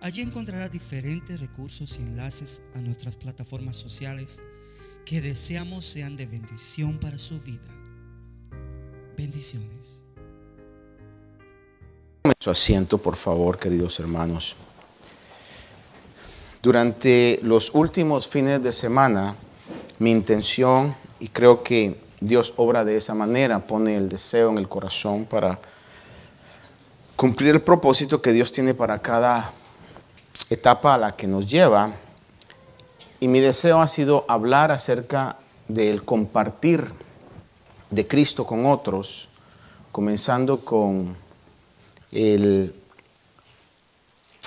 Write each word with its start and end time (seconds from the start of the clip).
Allí 0.00 0.22
encontrará 0.22 0.68
diferentes 0.68 1.40
recursos 1.40 1.98
y 1.98 2.02
enlaces 2.02 2.62
a 2.74 2.80
nuestras 2.80 3.16
plataformas 3.16 3.76
sociales 3.76 4.42
que 5.04 5.20
deseamos 5.20 5.84
sean 5.84 6.16
de 6.16 6.26
bendición 6.26 6.98
para 6.98 7.16
su 7.16 7.40
vida. 7.40 7.68
Bendiciones. 9.16 10.02
Su 12.38 12.50
asiento, 12.50 12.98
por 12.98 13.16
favor, 13.16 13.58
queridos 13.58 13.98
hermanos. 13.98 14.56
Durante 16.62 17.38
los 17.42 17.74
últimos 17.74 18.28
fines 18.28 18.62
de 18.62 18.72
semana, 18.72 19.36
mi 19.98 20.10
intención, 20.10 20.94
y 21.20 21.28
creo 21.28 21.62
que 21.62 22.00
Dios 22.20 22.54
obra 22.56 22.84
de 22.84 22.96
esa 22.96 23.14
manera, 23.14 23.66
pone 23.66 23.96
el 23.96 24.08
deseo 24.08 24.50
en 24.50 24.58
el 24.58 24.68
corazón 24.68 25.24
para 25.24 25.58
cumplir 27.14 27.54
el 27.54 27.62
propósito 27.62 28.20
que 28.20 28.32
Dios 28.32 28.52
tiene 28.52 28.74
para 28.74 29.00
cada 29.00 29.52
etapa 30.50 30.94
a 30.94 30.98
la 30.98 31.16
que 31.16 31.26
nos 31.26 31.50
lleva. 31.50 31.92
Y 33.20 33.28
mi 33.28 33.40
deseo 33.40 33.80
ha 33.80 33.88
sido 33.88 34.24
hablar 34.28 34.70
acerca 34.70 35.36
del 35.68 36.04
compartir 36.04 36.92
de 37.90 38.06
Cristo 38.06 38.46
con 38.46 38.66
otros, 38.66 39.28
comenzando 39.92 40.60
con 40.60 41.16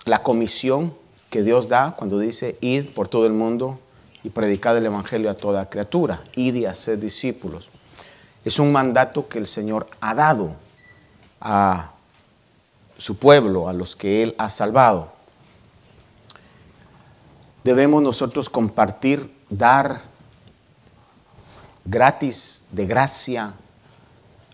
la 0.05 0.23
comisión 0.23 0.93
que 1.29 1.43
Dios 1.43 1.67
da 1.67 1.95
cuando 1.97 2.19
dice, 2.19 2.57
id 2.61 2.89
por 2.93 3.07
todo 3.07 3.25
el 3.25 3.33
mundo 3.33 3.79
y 4.23 4.29
predicad 4.29 4.77
el 4.77 4.85
Evangelio 4.85 5.29
a 5.29 5.35
toda 5.35 5.69
criatura, 5.69 6.23
id 6.35 6.55
y 6.55 6.65
hacer 6.65 6.99
discípulos. 6.99 7.69
Es 8.45 8.59
un 8.59 8.71
mandato 8.71 9.27
que 9.27 9.39
el 9.39 9.47
Señor 9.47 9.87
ha 9.99 10.13
dado 10.15 10.55
a 11.41 11.91
su 12.97 13.17
pueblo, 13.17 13.67
a 13.67 13.73
los 13.73 13.95
que 13.95 14.23
Él 14.23 14.35
ha 14.37 14.49
salvado 14.49 15.18
debemos 17.63 18.01
nosotros 18.01 18.49
compartir, 18.49 19.31
dar 19.49 20.01
gratis, 21.85 22.65
de 22.71 22.85
gracia, 22.85 23.53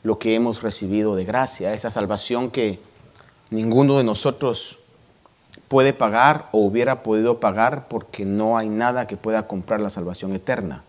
lo 0.03 0.20
que 0.20 0.36
hemos 0.36 0.62
recibido 0.62 1.16
de 1.16 1.25
gracia, 1.25 1.73
esa 1.73 1.89
salvación 1.92 2.52
que 2.52 2.80
ninguno 3.50 3.97
de 3.97 4.03
nosotros 4.03 4.78
puede 5.67 5.94
pagar 5.94 6.50
o 6.52 6.59
hubiera 6.59 7.03
podido 7.03 7.39
pagar 7.39 7.88
porque 7.88 8.25
no 8.25 8.58
hay 8.58 8.70
nada 8.70 9.08
que 9.08 9.17
pueda 9.17 9.47
comprar 9.47 9.81
la 9.81 9.90
salvación 9.90 10.34
eterna. 10.34 10.84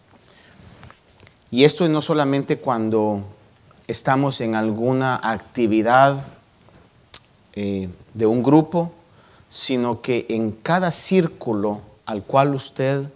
Y 1.50 1.64
esto 1.64 1.84
es 1.84 1.90
no 1.90 2.02
solamente 2.02 2.58
cuando 2.58 3.24
estamos 3.86 4.40
en 4.40 4.54
alguna 4.54 5.18
actividad 5.22 6.24
eh, 7.54 7.88
de 8.14 8.26
un 8.26 8.42
grupo, 8.42 8.92
sino 9.48 10.02
que 10.02 10.26
en 10.28 10.52
cada 10.52 10.90
círculo 10.90 11.80
al 12.06 12.22
cual 12.22 12.54
usted, 12.54 13.10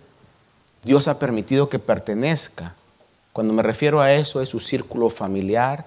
Dios 0.83 1.08
ha 1.08 1.19
permitido 1.19 1.69
que 1.69 1.78
pertenezca. 1.78 2.74
Cuando 3.33 3.55
me 3.55 3.62
refiero 3.62 4.01
a 4.01 4.12
eso 4.12 4.42
es 4.42 4.48
su 4.48 4.61
círculo 4.61 5.08
familiar, 5.08 5.86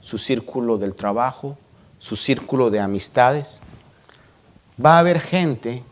su 0.00 0.16
círculo 0.16 0.78
del 0.78 0.94
trabajo, 0.94 1.58
su 1.98 2.16
círculo 2.16 2.70
de 2.70 2.80
amistades. 2.80 3.60
Va 4.82 4.96
a 4.96 5.00
haber 5.00 5.20
gente, 5.20 5.82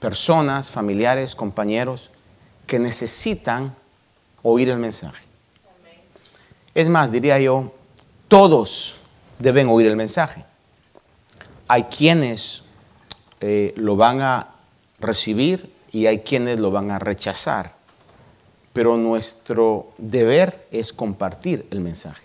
personas, 0.00 0.70
familiares, 0.70 1.34
compañeros, 1.34 2.10
que 2.66 2.78
necesitan 2.78 3.74
oír 4.42 4.70
el 4.70 4.78
mensaje. 4.78 5.24
Es 6.74 6.88
más, 6.88 7.12
diría 7.12 7.38
yo, 7.38 7.72
todos 8.26 8.96
deben 9.38 9.68
oír 9.68 9.86
el 9.86 9.96
mensaje. 9.96 10.44
Hay 11.66 11.84
quienes 11.84 12.62
eh, 13.40 13.72
lo 13.76 13.96
van 13.96 14.20
a 14.20 14.57
recibir 15.00 15.72
y 15.92 16.06
hay 16.06 16.20
quienes 16.20 16.58
lo 16.60 16.70
van 16.70 16.90
a 16.90 16.98
rechazar. 16.98 17.72
Pero 18.72 18.96
nuestro 18.96 19.92
deber 19.98 20.66
es 20.70 20.92
compartir 20.92 21.66
el 21.70 21.80
mensaje. 21.80 22.22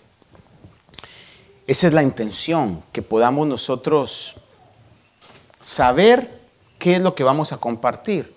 Esa 1.66 1.86
es 1.86 1.92
la 1.94 2.02
intención, 2.02 2.82
que 2.92 3.02
podamos 3.02 3.46
nosotros 3.46 4.36
saber 5.60 6.30
qué 6.78 6.96
es 6.96 7.00
lo 7.00 7.14
que 7.14 7.24
vamos 7.24 7.52
a 7.52 7.56
compartir. 7.56 8.34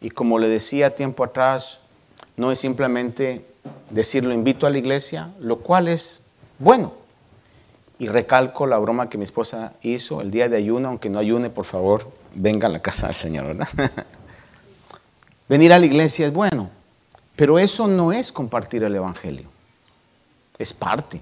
Y 0.00 0.10
como 0.10 0.38
le 0.40 0.48
decía 0.48 0.96
tiempo 0.96 1.22
atrás, 1.22 1.78
no 2.36 2.50
es 2.50 2.58
simplemente 2.58 3.46
decir 3.90 4.24
lo 4.24 4.34
invito 4.34 4.66
a 4.66 4.70
la 4.70 4.78
iglesia, 4.78 5.32
lo 5.38 5.58
cual 5.58 5.86
es 5.86 6.22
bueno. 6.58 7.01
Y 8.02 8.08
recalco 8.08 8.66
la 8.66 8.78
broma 8.78 9.08
que 9.08 9.16
mi 9.16 9.24
esposa 9.24 9.74
hizo 9.80 10.22
el 10.22 10.32
día 10.32 10.48
de 10.48 10.56
ayuno, 10.56 10.88
aunque 10.88 11.08
no 11.08 11.20
ayune, 11.20 11.50
por 11.50 11.64
favor, 11.64 12.10
venga 12.34 12.66
a 12.66 12.68
la 12.68 12.82
casa 12.82 13.06
del 13.06 13.14
Señor, 13.14 13.46
¿verdad? 13.46 13.68
Venir 15.48 15.72
a 15.72 15.78
la 15.78 15.86
iglesia 15.86 16.26
es 16.26 16.32
bueno, 16.32 16.68
pero 17.36 17.60
eso 17.60 17.86
no 17.86 18.10
es 18.10 18.32
compartir 18.32 18.82
el 18.82 18.96
Evangelio. 18.96 19.46
Es 20.58 20.72
parte, 20.72 21.20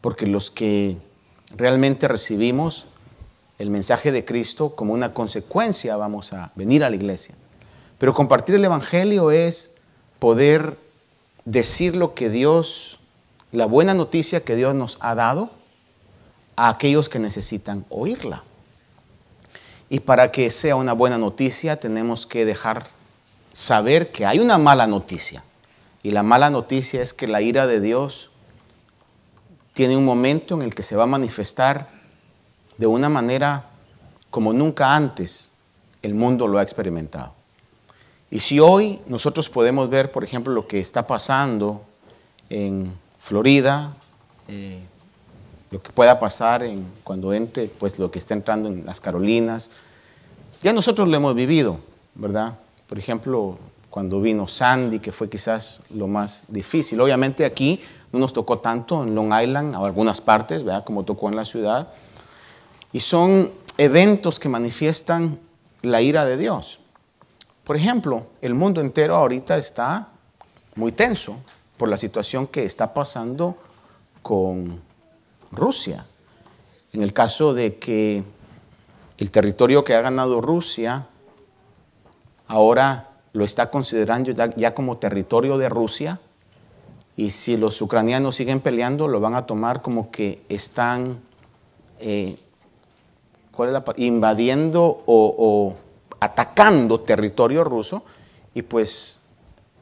porque 0.00 0.28
los 0.28 0.48
que 0.48 0.96
realmente 1.56 2.06
recibimos 2.06 2.86
el 3.58 3.70
mensaje 3.70 4.12
de 4.12 4.24
Cristo 4.24 4.76
como 4.76 4.92
una 4.92 5.12
consecuencia 5.12 5.96
vamos 5.96 6.32
a 6.32 6.52
venir 6.54 6.84
a 6.84 6.90
la 6.90 6.94
iglesia. 6.94 7.34
Pero 7.98 8.14
compartir 8.14 8.54
el 8.54 8.64
Evangelio 8.64 9.32
es 9.32 9.78
poder 10.20 10.78
decir 11.44 11.96
lo 11.96 12.14
que 12.14 12.30
Dios, 12.30 13.00
la 13.50 13.66
buena 13.66 13.92
noticia 13.92 14.44
que 14.44 14.54
Dios 14.54 14.72
nos 14.72 14.98
ha 15.00 15.16
dado 15.16 15.55
a 16.56 16.70
aquellos 16.70 17.08
que 17.08 17.18
necesitan 17.18 17.84
oírla. 17.88 18.42
Y 19.88 20.00
para 20.00 20.32
que 20.32 20.50
sea 20.50 20.74
una 20.74 20.94
buena 20.94 21.18
noticia 21.18 21.78
tenemos 21.78 22.26
que 22.26 22.44
dejar 22.44 22.88
saber 23.52 24.10
que 24.10 24.26
hay 24.26 24.40
una 24.40 24.58
mala 24.58 24.86
noticia. 24.86 25.44
Y 26.02 26.10
la 26.10 26.22
mala 26.22 26.50
noticia 26.50 27.02
es 27.02 27.14
que 27.14 27.26
la 27.26 27.40
ira 27.40 27.66
de 27.66 27.80
Dios 27.80 28.30
tiene 29.72 29.96
un 29.96 30.04
momento 30.04 30.54
en 30.54 30.62
el 30.62 30.74
que 30.74 30.82
se 30.82 30.96
va 30.96 31.04
a 31.04 31.06
manifestar 31.06 31.88
de 32.78 32.86
una 32.86 33.08
manera 33.08 33.66
como 34.30 34.52
nunca 34.52 34.94
antes 34.94 35.52
el 36.02 36.14
mundo 36.14 36.46
lo 36.46 36.58
ha 36.58 36.62
experimentado. 36.62 37.32
Y 38.30 38.40
si 38.40 38.58
hoy 38.58 39.00
nosotros 39.06 39.48
podemos 39.48 39.88
ver, 39.88 40.10
por 40.10 40.24
ejemplo, 40.24 40.52
lo 40.52 40.66
que 40.66 40.78
está 40.78 41.06
pasando 41.06 41.84
en 42.50 42.92
Florida, 43.18 43.94
eh, 44.48 44.82
lo 45.70 45.82
que 45.82 45.92
pueda 45.92 46.18
pasar 46.20 46.62
en, 46.62 46.86
cuando 47.02 47.32
entre, 47.32 47.66
pues 47.66 47.98
lo 47.98 48.10
que 48.10 48.18
está 48.18 48.34
entrando 48.34 48.68
en 48.68 48.86
las 48.86 49.00
Carolinas. 49.00 49.70
Ya 50.62 50.72
nosotros 50.72 51.08
lo 51.08 51.16
hemos 51.16 51.34
vivido, 51.34 51.78
¿verdad? 52.14 52.58
Por 52.86 52.98
ejemplo, 52.98 53.58
cuando 53.90 54.20
vino 54.20 54.46
Sandy, 54.46 55.00
que 55.00 55.12
fue 55.12 55.28
quizás 55.28 55.80
lo 55.94 56.06
más 56.06 56.44
difícil. 56.48 57.00
Obviamente 57.00 57.44
aquí 57.44 57.80
no 58.12 58.18
nos 58.18 58.32
tocó 58.32 58.58
tanto 58.58 59.02
en 59.02 59.14
Long 59.14 59.32
Island, 59.32 59.74
o 59.74 59.84
algunas 59.84 60.20
partes, 60.20 60.64
¿verdad? 60.64 60.84
Como 60.84 61.04
tocó 61.04 61.28
en 61.28 61.36
la 61.36 61.44
ciudad. 61.44 61.88
Y 62.92 63.00
son 63.00 63.50
eventos 63.78 64.38
que 64.38 64.48
manifiestan 64.48 65.38
la 65.82 66.00
ira 66.00 66.24
de 66.24 66.36
Dios. 66.36 66.78
Por 67.64 67.76
ejemplo, 67.76 68.26
el 68.40 68.54
mundo 68.54 68.80
entero 68.80 69.16
ahorita 69.16 69.56
está 69.56 70.08
muy 70.76 70.92
tenso 70.92 71.36
por 71.76 71.88
la 71.88 71.96
situación 71.96 72.46
que 72.46 72.64
está 72.64 72.94
pasando 72.94 73.56
con 74.22 74.80
Rusia. 75.52 76.06
En 76.92 77.02
el 77.02 77.12
caso 77.12 77.54
de 77.54 77.78
que 77.78 78.22
el 79.18 79.30
territorio 79.30 79.84
que 79.84 79.94
ha 79.94 80.00
ganado 80.00 80.40
Rusia 80.40 81.06
ahora 82.48 83.08
lo 83.32 83.44
está 83.44 83.70
considerando 83.70 84.30
ya, 84.30 84.74
como 84.74 84.98
territorio 84.98 85.58
de 85.58 85.68
Rusia 85.68 86.20
y 87.16 87.30
si 87.30 87.56
los 87.56 87.80
ucranianos 87.82 88.36
siguen 88.36 88.60
peleando 88.60 89.08
lo 89.08 89.20
van 89.20 89.34
a 89.34 89.46
tomar 89.46 89.82
como 89.82 90.10
que 90.10 90.42
están 90.48 91.18
eh, 91.98 92.36
invadiendo 93.96 95.02
o, 95.06 95.34
o 95.38 95.76
atacando 96.20 97.00
territorio 97.00 97.64
ruso 97.64 98.04
y 98.54 98.62
pues 98.62 99.22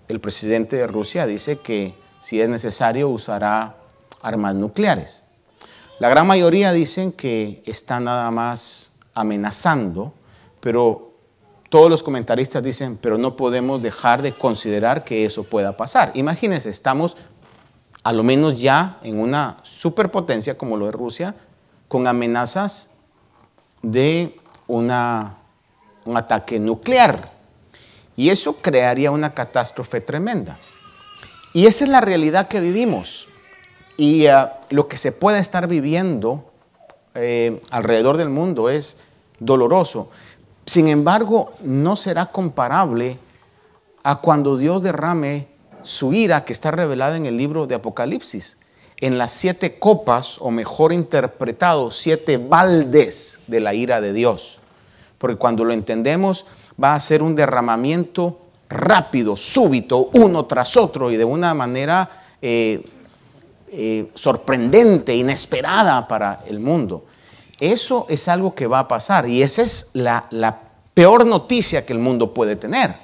el 0.08 0.20
presidente 0.20 0.76
de 0.76 0.87
Rusia 0.87 1.26
dice 1.26 1.58
que 1.58 1.94
si 2.20 2.40
es 2.40 2.49
necesario 2.49 3.08
usará 3.08 3.76
armas 4.22 4.55
nucleares. 4.55 5.24
La 6.00 6.08
gran 6.08 6.26
mayoría 6.26 6.73
dicen 6.73 7.12
que 7.12 7.62
está 7.67 8.00
nada 8.00 8.31
más 8.31 8.96
amenazando, 9.14 10.12
pero 10.61 11.12
todos 11.69 11.91
los 11.91 12.02
comentaristas 12.02 12.62
dicen, 12.62 12.99
pero 13.00 13.17
no 13.17 13.37
podemos 13.37 13.82
dejar 13.82 14.23
de 14.23 14.32
considerar 14.32 15.05
que 15.05 15.25
eso 15.25 15.44
pueda 15.44 15.76
pasar. 15.76 16.11
Imagínense, 16.14 16.69
estamos 16.69 17.17
a 18.02 18.12
lo 18.12 18.23
menos 18.23 18.61
ya 18.61 18.99
en 19.02 19.19
una 19.19 19.58
superpotencia 19.62 20.58
como 20.58 20.76
lo 20.76 20.87
de 20.87 20.93
Rusia, 20.93 21.35
con 21.88 22.06
amenazas 22.06 22.91
de 23.82 24.37
un 24.67 24.91
ataque 24.91 26.58
nuclear. 26.58 27.32
Y 28.17 28.29
eso 28.31 28.56
crearía 28.61 29.11
una 29.11 29.31
catástrofe 29.31 30.00
tremenda. 30.00 30.58
Y 31.52 31.67
esa 31.67 31.85
es 31.85 31.91
la 31.91 32.00
realidad 32.00 32.49
que 32.49 32.61
vivimos. 32.61 33.29
Y 33.96 34.26
uh, 34.26 34.49
lo 34.70 34.88
que 34.88 34.96
se 34.96 35.12
puede 35.12 35.38
estar 35.38 35.69
viviendo 35.69 36.50
eh, 37.14 37.61
alrededor 37.70 38.17
del 38.17 38.29
mundo 38.29 38.69
es 38.69 39.05
doloroso. 39.38 40.11
Sin 40.67 40.88
embargo, 40.88 41.52
no 41.61 41.94
será 41.96 42.26
comparable 42.26 43.19
a 44.02 44.20
cuando 44.20 44.56
Dios 44.56 44.82
derrame 44.82 45.46
su 45.82 46.12
ira 46.12 46.44
que 46.44 46.52
está 46.52 46.70
revelada 46.70 47.17
en 47.17 47.26
el 47.26 47.37
libro 47.37 47.67
de 47.67 47.75
Apocalipsis, 47.75 48.58
en 49.00 49.19
las 49.19 49.32
siete 49.32 49.79
copas, 49.79 50.38
o 50.41 50.50
mejor 50.50 50.93
interpretado, 50.93 51.91
siete 51.91 52.38
baldes 52.38 53.41
de 53.46 53.61
la 53.61 53.75
ira 53.75 54.00
de 54.00 54.12
Dios. 54.12 54.58
Porque 55.19 55.37
cuando 55.37 55.64
lo 55.64 55.73
entendemos, 55.73 56.46
va 56.82 56.94
a 56.94 57.00
ser 57.00 57.23
un 57.23 57.37
derramamiento 57.37 58.41
rápido, 58.69 59.37
súbito, 59.37 60.11
uno 60.14 60.46
tras 60.46 60.76
otro 60.76 61.11
y 61.11 61.17
de 61.17 61.25
una 61.25 61.55
manera 61.55 62.08
eh, 62.41 62.85
eh, 63.76 64.11
sorprendente, 64.15 65.15
inesperada 65.15 66.06
para 66.06 66.43
el 66.47 66.61
mundo. 66.61 67.06
Eso 67.61 68.06
es 68.09 68.29
algo 68.29 68.55
que 68.55 68.67
va 68.67 68.81
a 68.81 68.88
pasar 68.88 69.29
y 69.29 69.43
esa 69.43 69.62
es 69.62 69.91
la, 69.94 70.26
la 70.31 70.61
peor 70.93 71.26
noticia 71.26 71.85
que 71.85 71.93
el 71.93 71.99
mundo 71.99 72.32
puede 72.35 72.56
tener. 72.56 72.94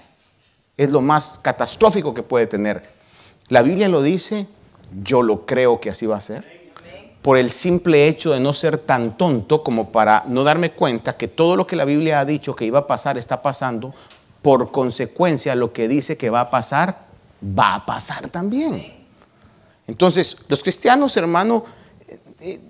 Es 0.77 0.91
lo 0.91 1.01
más 1.01 1.39
catastrófico 1.43 2.15
que 2.15 2.23
puede 2.23 2.47
tener. 2.47 2.83
La 3.49 3.63
Biblia 3.63 3.89
lo 3.89 4.03
dice, 4.03 4.47
yo 5.03 5.23
lo 5.23 5.45
creo 5.47 5.81
que 5.81 5.91
así 5.91 6.07
va 6.07 6.17
a 6.17 6.21
ser 6.21 6.61
por 7.23 7.37
el 7.37 7.51
simple 7.51 8.09
hecho 8.09 8.33
de 8.33 8.41
no 8.41 8.55
ser 8.55 8.79
tan 8.79 9.17
tonto 9.17 9.63
como 9.63 9.93
para 9.93 10.25
no 10.27 10.43
darme 10.43 10.73
cuenta 10.73 11.17
que 11.17 11.29
todo 11.29 11.57
lo 11.57 11.67
que 11.67 11.77
la 11.77 11.85
Biblia 11.85 12.21
ha 12.21 12.25
dicho 12.25 12.57
que 12.57 12.65
iba 12.65 12.81
a 12.81 12.87
pasar 12.87 13.19
está 13.19 13.43
pasando, 13.43 13.93
por 14.43 14.71
consecuencia 14.73 15.55
lo 15.55 15.73
que 15.73 15.87
dice 15.87 16.17
que 16.17 16.31
va 16.31 16.41
a 16.41 16.51
pasar, 16.51 17.05
va 17.43 17.75
a 17.75 17.87
pasar 17.87 18.31
también. 18.31 19.00
Entonces, 19.91 20.37
los 20.47 20.63
cristianos, 20.63 21.17
hermano, 21.17 21.65
eh, 22.07 22.19
eh, 22.39 22.61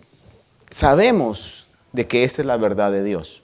sabemos 0.71 1.69
de 1.93 2.07
que 2.07 2.25
esta 2.25 2.41
es 2.41 2.47
la 2.47 2.57
verdad 2.57 2.91
de 2.91 3.05
Dios. 3.05 3.43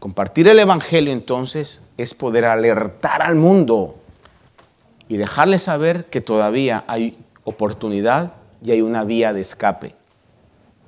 Compartir 0.00 0.48
el 0.48 0.58
Evangelio 0.58 1.12
entonces 1.12 1.86
es 1.96 2.12
poder 2.12 2.44
alertar 2.44 3.22
al 3.22 3.36
mundo 3.36 3.94
y 5.06 5.16
dejarle 5.16 5.60
saber 5.60 6.06
que 6.06 6.20
todavía 6.20 6.82
hay 6.88 7.16
oportunidad 7.44 8.34
y 8.60 8.72
hay 8.72 8.82
una 8.82 9.04
vía 9.04 9.32
de 9.32 9.42
escape. 9.42 9.94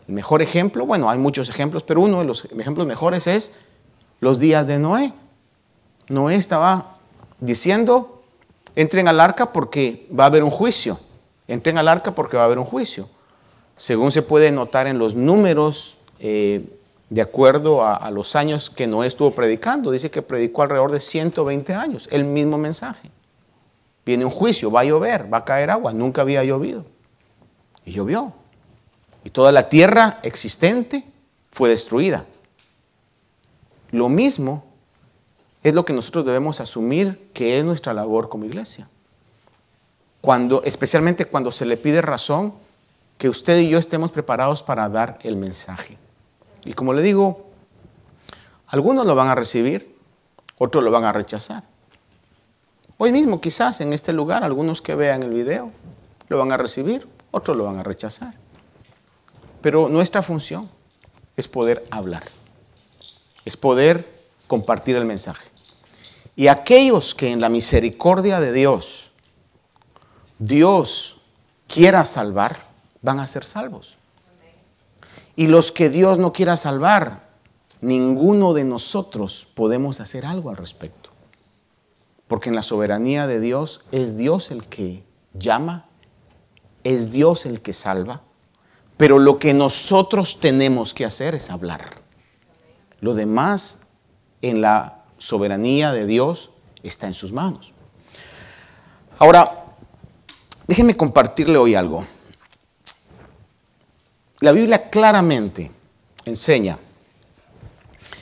El 0.09 0.15
mejor 0.15 0.43
ejemplo, 0.43 0.85
bueno, 0.85 1.09
hay 1.09 1.19
muchos 1.19 1.49
ejemplos, 1.49 1.85
pero 1.85 2.01
uno 2.01 2.19
de 2.19 2.25
los 2.25 2.45
ejemplos 2.47 2.89
mejores 2.89 3.29
es 3.29 3.61
los 4.19 4.41
días 4.41 4.67
de 4.67 4.81
Noé. 4.81 5.13
Noé 6.09 6.35
estaba 6.35 6.97
diciendo, 7.39 8.25
entren 8.75 9.07
al 9.07 9.21
arca 9.21 9.53
porque 9.53 10.09
va 10.19 10.25
a 10.25 10.27
haber 10.27 10.43
un 10.43 10.51
juicio. 10.51 10.99
Entren 11.49 11.79
al 11.79 11.89
arca 11.89 12.15
porque 12.15 12.37
va 12.37 12.45
a 12.45 12.47
haber 12.47 12.59
un 12.59 12.65
juicio. 12.65 13.09
Según 13.77 14.13
se 14.13 14.23
puede 14.23 14.53
notar 14.53 14.87
en 14.87 14.99
los 14.99 15.15
números, 15.15 15.97
eh, 16.21 16.65
de 17.11 17.21
acuerdo 17.23 17.83
a, 17.83 17.97
a, 17.97 18.11
los 18.11 18.37
años 18.37 18.71
que 18.71 18.87
Noé 18.87 19.07
estuvo 19.07 19.31
predicando, 19.33 19.91
dice 19.91 20.11
que 20.11 20.23
predicó 20.23 20.63
alrededor 20.63 20.93
de 20.93 21.01
120 21.01 21.75
años, 21.75 22.09
el 22.13 22.25
mismo 22.25 22.59
mensaje. 22.59 23.11
Viene 24.05 24.25
un 24.25 24.31
juicio, 24.31 24.71
va 24.71 24.81
a 24.81 24.85
llover, 24.85 25.33
va 25.33 25.39
a 25.39 25.45
caer 25.45 25.71
agua, 25.71 25.93
nunca 25.93 26.23
había 26.23 26.45
llovido. 26.45 26.85
Y 27.85 27.93
llovió. 27.93 28.33
Y 29.25 29.31
toda 29.31 29.53
la 29.53 29.69
tierra 29.69 30.19
existente 30.23 31.05
fue 31.51 31.69
destruida. 31.69 32.25
Lo 33.91 34.09
mismo 34.09 34.65
es 35.63 35.75
lo 35.75 35.85
que 35.85 35.93
nosotros 35.93 36.25
debemos 36.25 36.61
asumir 36.61 37.31
que 37.33 37.59
es 37.59 37.65
nuestra 37.65 37.93
labor 37.93 38.29
como 38.29 38.45
iglesia. 38.45 38.89
Especialmente 40.65 41.25
cuando 41.25 41.51
se 41.51 41.65
le 41.65 41.79
pide 41.79 42.03
razón, 42.03 42.53
que 43.17 43.31
usted 43.31 43.59
y 43.61 43.71
yo 43.71 43.79
estemos 43.79 44.11
preparados 44.11 44.63
para 44.63 44.89
dar 44.89 45.19
el 45.23 45.37
mensaje. 45.37 45.97
Y 46.65 46.75
como 46.75 46.93
le 46.93 47.01
digo, 47.01 47.47
algunos 48.67 49.07
lo 49.07 49.15
van 49.15 49.29
a 49.29 49.35
recibir, 49.35 49.97
otros 50.59 50.85
lo 50.85 50.91
van 50.91 51.05
a 51.05 51.13
rechazar. 51.13 51.63
Hoy 52.99 53.11
mismo 53.11 53.41
quizás 53.41 53.81
en 53.81 53.95
este 53.95 54.13
lugar, 54.13 54.45
algunos 54.45 54.83
que 54.83 54.95
vean 54.95 55.23
el 55.23 55.33
video 55.33 55.73
lo 56.29 56.37
van 56.37 56.53
a 56.53 56.59
recibir, 56.59 57.09
otros 57.31 57.57
lo 57.57 57.65
van 57.65 57.79
a 57.79 57.83
rechazar. 57.83 58.35
Pero 59.63 59.89
nuestra 59.89 60.23
función 60.23 60.69
es 61.39 61.49
poder 61.49 61.87
hablar, 61.91 62.25
es 63.47 63.57
poder 63.57 64.07
compartir 64.47 64.97
el 64.97 65.07
mensaje. 65.07 65.49
Y 66.37 66.49
aquellos 66.49 67.15
que 67.15 67.31
en 67.31 67.41
la 67.41 67.49
misericordia 67.49 68.41
de 68.41 68.53
Dios, 68.53 69.08
Dios 70.39 71.21
quiera 71.67 72.05
salvar, 72.05 72.57
van 73.03 73.21
a 73.21 73.27
ser 73.27 73.45
salvos. 73.45 73.97
Y 75.37 75.47
los 75.47 75.71
que 75.71 75.89
Dios 75.89 76.19
no 76.19 76.33
quiera 76.33 76.57
salvar, 76.57 77.29
ninguno 77.81 78.55
de 78.55 78.65
nosotros 78.65 79.47
podemos 79.55 80.01
hacer 80.01 80.27
algo 80.27 80.51
al 80.51 80.57
respecto. 80.57 81.11
Porque 82.27 82.49
en 82.49 82.57
la 82.57 82.63
soberanía 82.63 83.27
de 83.27 83.41
Dios 83.41 83.83
es 83.93 84.17
Dios 84.17 84.51
el 84.51 84.67
que 84.67 85.05
llama, 85.35 85.87
es 86.85 87.11
Dios 87.11 87.47
el 87.47 87.61
que 87.61 87.73
salva, 87.73 88.23
pero 88.97 89.19
lo 89.19 89.39
que 89.39 89.55
nosotros 89.55 90.41
tenemos 90.41 90.93
que 90.93 91.05
hacer 91.05 91.35
es 91.35 91.51
hablar. 91.51 91.85
Lo 93.01 93.15
demás 93.15 93.81
en 94.43 94.61
la 94.61 95.05
soberanía 95.19 95.93
de 95.93 96.07
Dios 96.07 96.51
está 96.83 97.07
en 97.07 97.15
sus 97.15 97.33
manos. 97.33 97.73
Ahora, 99.19 99.68
déjenme 100.69 100.97
compartirle 100.97 101.59
hoy 101.59 101.75
algo. 101.75 102.05
La 104.41 104.53
Biblia 104.53 104.91
claramente 104.91 105.73
enseña 106.25 106.79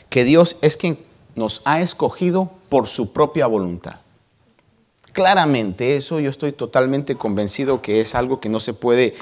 que 0.08 0.25
Dios 0.25 0.56
es 0.62 0.78
quien 0.78 0.98
nos 1.34 1.60
ha 1.66 1.82
escogido 1.82 2.50
por 2.70 2.86
su 2.86 3.12
propia 3.12 3.46
voluntad. 3.46 3.96
Claramente, 5.12 5.96
eso 5.96 6.20
yo 6.20 6.31
estoy 6.31 6.53
totalmente 6.53 7.17
convencido 7.17 7.82
que 7.82 8.00
es 8.00 8.15
algo 8.15 8.41
que 8.41 8.48
no 8.48 8.60
se 8.60 8.72
puede 8.72 9.15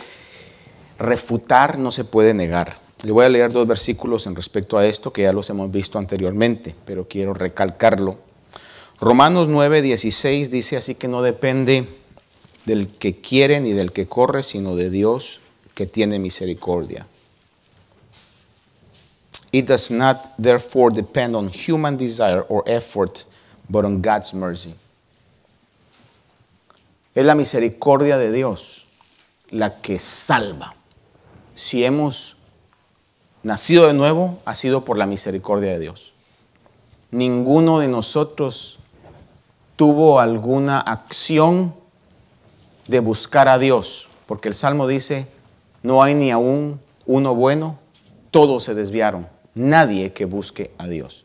refutar, 0.99 1.79
no 1.79 1.91
se 1.91 2.05
puede 2.05 2.35
negar. 2.35 2.79
Le 3.03 3.13
voy 3.13 3.25
a 3.25 3.29
leer 3.29 3.53
dos 3.53 3.67
versículos 3.67 4.27
en 4.27 4.37
respecto 4.37 4.79
a 4.79 4.87
esto 4.87 5.13
que 5.13 5.23
ya 5.23 5.33
los 5.33 5.51
hemos 5.51 5.71
visto 5.71 5.99
anteriormente, 5.99 6.75
pero 6.85 7.09
quiero 7.09 7.35
recalcarlo. 7.35 8.19
Romanos 9.01 9.49
9, 9.49 9.83
16 9.83 10.51
dice 10.51 10.77
así 10.77 10.95
que 10.95 11.09
no 11.09 11.23
depende 11.23 11.87
del 12.65 12.89
que 12.89 13.21
quiere 13.21 13.61
ni 13.61 13.73
del 13.73 13.93
que 13.93 14.07
corre, 14.07 14.43
sino 14.43 14.77
de 14.77 14.91
Dios 14.91 15.41
que 15.75 15.87
tiene 15.87 16.19
misericordia. 16.19 17.07
It 19.53 19.67
does 19.67 19.91
not 19.91 20.35
therefore 20.37 20.91
depend 20.93 21.37
on 21.37 21.49
human 21.49 21.97
desire 21.97 22.45
or 22.49 22.65
effort, 22.67 23.25
but 23.69 23.85
on 23.85 24.03
God's 24.03 24.35
mercy. 24.35 24.75
Es 27.15 27.25
la 27.25 27.37
misericordia 27.37 28.19
de 28.19 28.33
Dios 28.33 28.85
la 29.51 29.81
que 29.81 30.01
salva. 30.01 30.75
Si 31.55 31.85
hemos 31.85 32.35
nacido 33.45 33.87
de 33.87 33.95
nuevo 33.95 34.41
ha 34.45 34.57
sido 34.57 34.85
por 34.85 34.99
la 34.99 35.07
misericordia 35.07 35.71
de 35.73 35.79
Dios. 35.79 36.13
Ninguno 37.13 37.79
de 37.79 37.87
nosotros 37.87 38.79
tuvo 39.77 40.19
alguna 40.19 40.81
acción 40.81 41.75
de 42.87 43.01
buscar 43.01 43.49
a 43.49 43.59
Dios, 43.59 44.09
porque 44.27 44.49
el 44.49 44.55
Salmo 44.55 44.87
dice, 44.87 45.27
no 45.83 46.03
hay 46.03 46.15
ni 46.15 46.31
aún 46.31 46.81
uno 47.07 47.35
bueno, 47.35 47.79
todos 48.31 48.65
se 48.65 48.75
desviaron, 48.75 49.29
nadie 49.55 50.13
que 50.13 50.25
busque 50.25 50.73
a 50.79 50.87
Dios. 50.87 51.25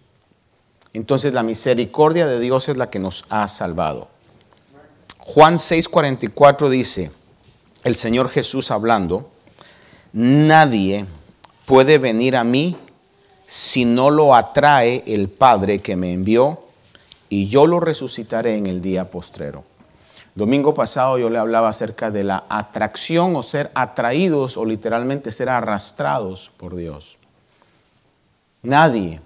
Entonces 0.94 1.34
la 1.34 1.44
misericordia 1.44 2.26
de 2.26 2.40
Dios 2.40 2.70
es 2.70 2.78
la 2.78 2.90
que 2.90 3.00
nos 3.00 3.26
ha 3.30 3.48
salvado. 3.48 4.08
Juan 5.20 5.56
6:44 5.56 6.70
dice, 6.70 7.12
el 7.84 7.96
Señor 7.96 8.30
Jesús 8.30 8.72
hablando, 8.72 9.30
nadie 10.12 11.06
puede 11.66 12.00
venir 12.00 12.36
a 12.36 12.44
mí 12.44 12.76
si 13.46 13.86
no 13.86 14.10
lo 14.10 14.36
atrae 14.36 15.04
el 15.06 15.30
Padre 15.30 15.80
que 15.80 15.96
me 15.96 16.14
envió 16.14 16.64
y 17.30 17.48
yo 17.48 17.68
lo 17.68 17.80
resucitaré 17.80 18.56
en 18.58 18.68
el 18.68 18.82
día 18.82 19.10
postrero. 19.10 19.64
Domingo 20.40 20.74
pasado 20.74 21.18
yo 21.18 21.30
le 21.30 21.38
hablaba 21.38 21.68
acerca 21.68 22.12
de 22.12 22.24
la 22.24 22.46
atracción 22.48 23.36
o 23.36 23.44
ser 23.44 23.72
atraídos 23.74 24.56
o 24.56 24.64
literalmente 24.64 25.34
ser 25.34 25.50
arrastrados 25.50 26.50
por 26.56 26.78
Dios. 26.78 27.18
Nadie 28.62 29.20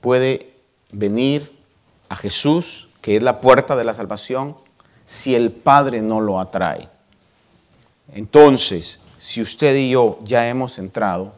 puede 0.00 0.52
venir 0.90 1.56
a 2.08 2.16
Jesús, 2.16 2.88
que 3.00 3.14
es 3.14 3.22
la 3.22 3.40
puerta 3.40 3.76
de 3.76 3.84
la 3.84 3.94
salvación, 3.94 4.56
si 5.06 5.36
el 5.36 5.52
Padre 5.52 6.02
no 6.02 6.20
lo 6.20 6.40
atrae. 6.40 6.88
Entonces, 8.12 8.98
si 9.16 9.40
usted 9.40 9.76
y 9.76 9.90
yo 9.90 10.18
ya 10.24 10.48
hemos 10.48 10.80
entrado, 10.80 11.34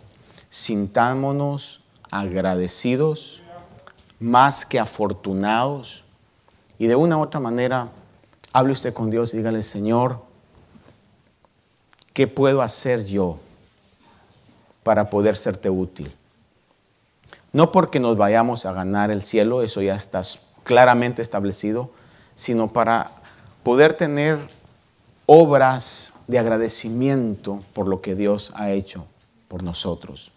sintámonos 0.48 1.82
agradecidos, 2.10 3.42
más 4.18 4.64
que 4.64 4.80
afortunados, 4.80 6.04
y 6.78 6.86
de 6.86 6.96
una 6.96 7.18
u 7.18 7.20
otra 7.20 7.38
manera, 7.38 7.90
hable 8.52 8.72
usted 8.72 8.92
con 8.92 9.10
Dios 9.10 9.34
y 9.34 9.38
dígale, 9.38 9.62
Señor, 9.62 10.20
¿qué 12.12 12.26
puedo 12.26 12.62
hacer 12.62 13.04
yo 13.06 13.38
para 14.82 15.10
poder 15.10 15.36
serte 15.36 15.70
útil? 15.70 16.12
No 17.52 17.72
porque 17.72 18.00
nos 18.00 18.16
vayamos 18.16 18.66
a 18.66 18.72
ganar 18.72 19.10
el 19.10 19.22
cielo, 19.22 19.62
eso 19.62 19.82
ya 19.82 19.94
está 19.94 20.22
claramente 20.62 21.22
establecido, 21.22 21.90
sino 22.34 22.72
para 22.72 23.12
poder 23.62 23.94
tener 23.94 24.38
obras 25.26 26.24
de 26.26 26.38
agradecimiento 26.38 27.62
por 27.72 27.88
lo 27.88 28.00
que 28.00 28.14
Dios 28.14 28.52
ha 28.54 28.70
hecho 28.70 29.04
por 29.48 29.62
nosotros. 29.62 30.32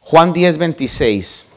Juan 0.00 0.32
10, 0.32 0.58
26, 0.58 1.51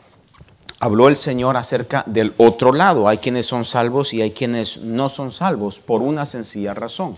habló 0.85 1.07
el 1.07 1.15
Señor 1.15 1.57
acerca 1.57 2.03
del 2.05 2.33
otro 2.37 2.71
lado. 2.71 3.07
Hay 3.07 3.17
quienes 3.17 3.47
son 3.47 3.65
salvos 3.65 4.13
y 4.13 4.21
hay 4.21 4.29
quienes 4.29 4.77
no 4.77 5.09
son 5.09 5.31
salvos 5.31 5.79
por 5.79 6.03
una 6.03 6.27
sencilla 6.27 6.75
razón. 6.75 7.17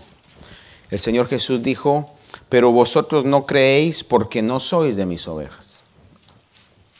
El 0.90 0.98
Señor 0.98 1.28
Jesús 1.28 1.62
dijo, 1.62 2.10
pero 2.48 2.72
vosotros 2.72 3.26
no 3.26 3.44
creéis 3.44 4.04
porque 4.04 4.40
no 4.40 4.58
sois 4.58 4.96
de 4.96 5.04
mis 5.04 5.28
ovejas. 5.28 5.82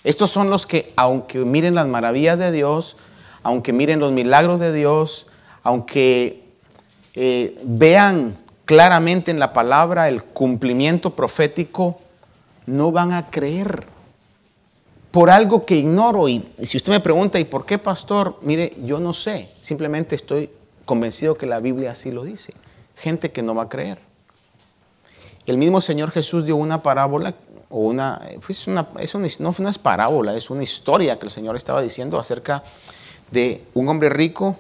Estos 0.04 0.30
son 0.30 0.50
los 0.50 0.66
que, 0.66 0.92
aunque 0.94 1.38
miren 1.38 1.74
las 1.74 1.86
maravillas 1.86 2.38
de 2.38 2.52
Dios, 2.52 2.98
aunque 3.42 3.72
miren 3.72 3.98
los 3.98 4.12
milagros 4.12 4.60
de 4.60 4.72
Dios, 4.74 5.26
aunque 5.62 6.44
eh, 7.14 7.58
vean 7.64 8.36
claramente 8.66 9.30
en 9.30 9.38
la 9.38 9.54
palabra 9.54 10.08
el 10.08 10.22
cumplimiento 10.22 11.16
profético, 11.16 11.98
no 12.66 12.92
van 12.92 13.12
a 13.12 13.30
creer 13.30 13.86
por 15.10 15.30
algo 15.30 15.64
que 15.64 15.76
ignoro. 15.76 16.28
Y 16.28 16.44
si 16.62 16.76
usted 16.76 16.92
me 16.92 17.00
pregunta, 17.00 17.38
¿y 17.38 17.44
por 17.44 17.64
qué, 17.64 17.78
pastor? 17.78 18.36
Mire, 18.42 18.74
yo 18.84 18.98
no 18.98 19.12
sé, 19.12 19.48
simplemente 19.60 20.14
estoy 20.14 20.50
convencido 20.84 21.36
que 21.36 21.46
la 21.46 21.60
Biblia 21.60 21.92
así 21.92 22.10
lo 22.10 22.24
dice. 22.24 22.54
Gente 22.96 23.30
que 23.30 23.42
no 23.42 23.54
va 23.54 23.64
a 23.64 23.68
creer. 23.68 23.98
El 25.46 25.56
mismo 25.56 25.80
Señor 25.80 26.10
Jesús 26.10 26.44
dio 26.44 26.56
una 26.56 26.82
parábola, 26.82 27.34
o 27.70 27.80
una, 27.80 28.20
pues 28.44 28.66
una, 28.66 28.88
es 28.98 29.14
una, 29.14 29.26
no 29.40 29.52
fue 29.52 29.64
una 29.64 29.72
parábola, 29.74 30.34
es 30.34 30.50
una 30.50 30.62
historia 30.62 31.18
que 31.18 31.26
el 31.26 31.30
Señor 31.30 31.56
estaba 31.56 31.82
diciendo 31.82 32.18
acerca 32.18 32.62
de 33.30 33.62
un 33.74 33.88
hombre 33.88 34.08
rico 34.08 34.56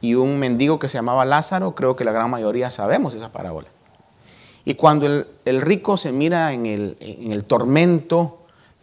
y 0.00 0.14
un 0.14 0.38
mendigo 0.38 0.78
que 0.78 0.88
se 0.88 0.98
llamaba 0.98 1.24
Lázaro, 1.24 1.74
creo 1.74 1.96
que 1.96 2.04
la 2.04 2.12
gran 2.12 2.30
mayoría 2.30 2.70
sabemos 2.70 3.14
esa 3.14 3.32
parábola. 3.32 3.68
Y 4.64 4.74
cuando 4.74 5.06
el, 5.06 5.60
rico 5.62 5.96
se 5.96 6.12
mira 6.12 6.52
en 6.52 6.66
el, 6.66 6.96
en 7.00 7.32
el, 7.32 7.44
tormento, 7.44 8.37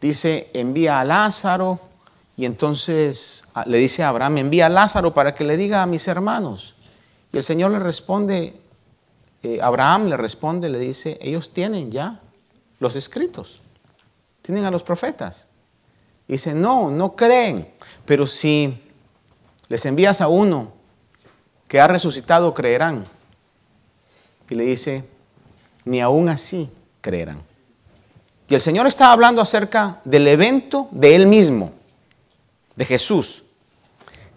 dice, 0.08 0.50
envía 0.54 1.00
a 1.00 1.06
Lázaro, 1.06 1.80
y 2.38 2.46
entonces 2.46 3.46
le 3.66 3.78
dice 3.78 4.04
a 4.04 4.10
Abraham, 4.10 4.40
envía 4.40 4.66
a 4.66 4.70
Lázaro 4.70 5.14
para 5.14 5.34
que 5.34 5.46
le 5.46 5.56
diga 5.56 5.82
a 5.82 5.86
mis 5.86 6.08
hermanos. 6.08 6.76
Y 7.32 7.38
el 7.38 7.44
Señor 7.44 7.72
le 7.72 7.80
responde, 7.80 8.54
eh, 9.44 9.60
Abraham 9.62 10.08
le 10.08 10.18
responde, 10.18 10.70
le 10.70 10.80
dice, 10.80 11.18
ellos 11.22 11.54
tienen 11.54 11.92
ya 11.92 12.20
los 12.80 12.96
escritos, 12.96 13.62
tienen 14.42 14.66
a 14.66 14.72
los 14.72 14.84
profetas. 14.84 15.48
Y 16.28 16.34
dice, 16.34 16.54
no, 16.54 16.90
no 16.90 17.16
creen, 17.16 17.72
pero 18.06 18.28
si 18.28 18.82
les 19.70 19.86
envías 19.86 20.22
a 20.22 20.28
uno 20.28 20.74
que 21.68 21.80
ha 21.80 21.88
resucitado, 21.88 22.54
creerán. 22.54 23.06
Y 24.50 24.56
le 24.56 24.66
dice, 24.66 25.06
ni 25.86 26.02
aún 26.02 26.28
así 26.30 26.70
creerán. 27.02 27.42
Y 28.48 28.54
el 28.54 28.62
Señor 28.62 28.86
está 28.86 29.12
hablando 29.12 29.42
acerca 29.42 30.02
del 30.04 30.28
evento 30.28 30.88
de 30.92 31.16
Él 31.16 31.28
mismo, 31.28 31.72
de 32.76 32.86
Jesús, 32.86 33.44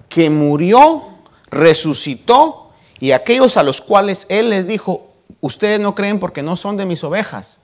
que 0.09 0.31
murió, 0.31 1.03
resucitó, 1.51 2.71
y 3.01 3.13
aquellos 3.13 3.57
a 3.57 3.63
los 3.63 3.81
cuales 3.81 4.27
Él 4.29 4.51
les 4.51 4.67
dijo, 4.67 5.13
ustedes 5.41 5.79
no 5.79 5.95
creen 5.95 6.19
porque 6.19 6.43
no 6.43 6.57
son 6.57 6.77
de 6.77 6.87
mis 6.87 7.05
ovejas, 7.05 7.59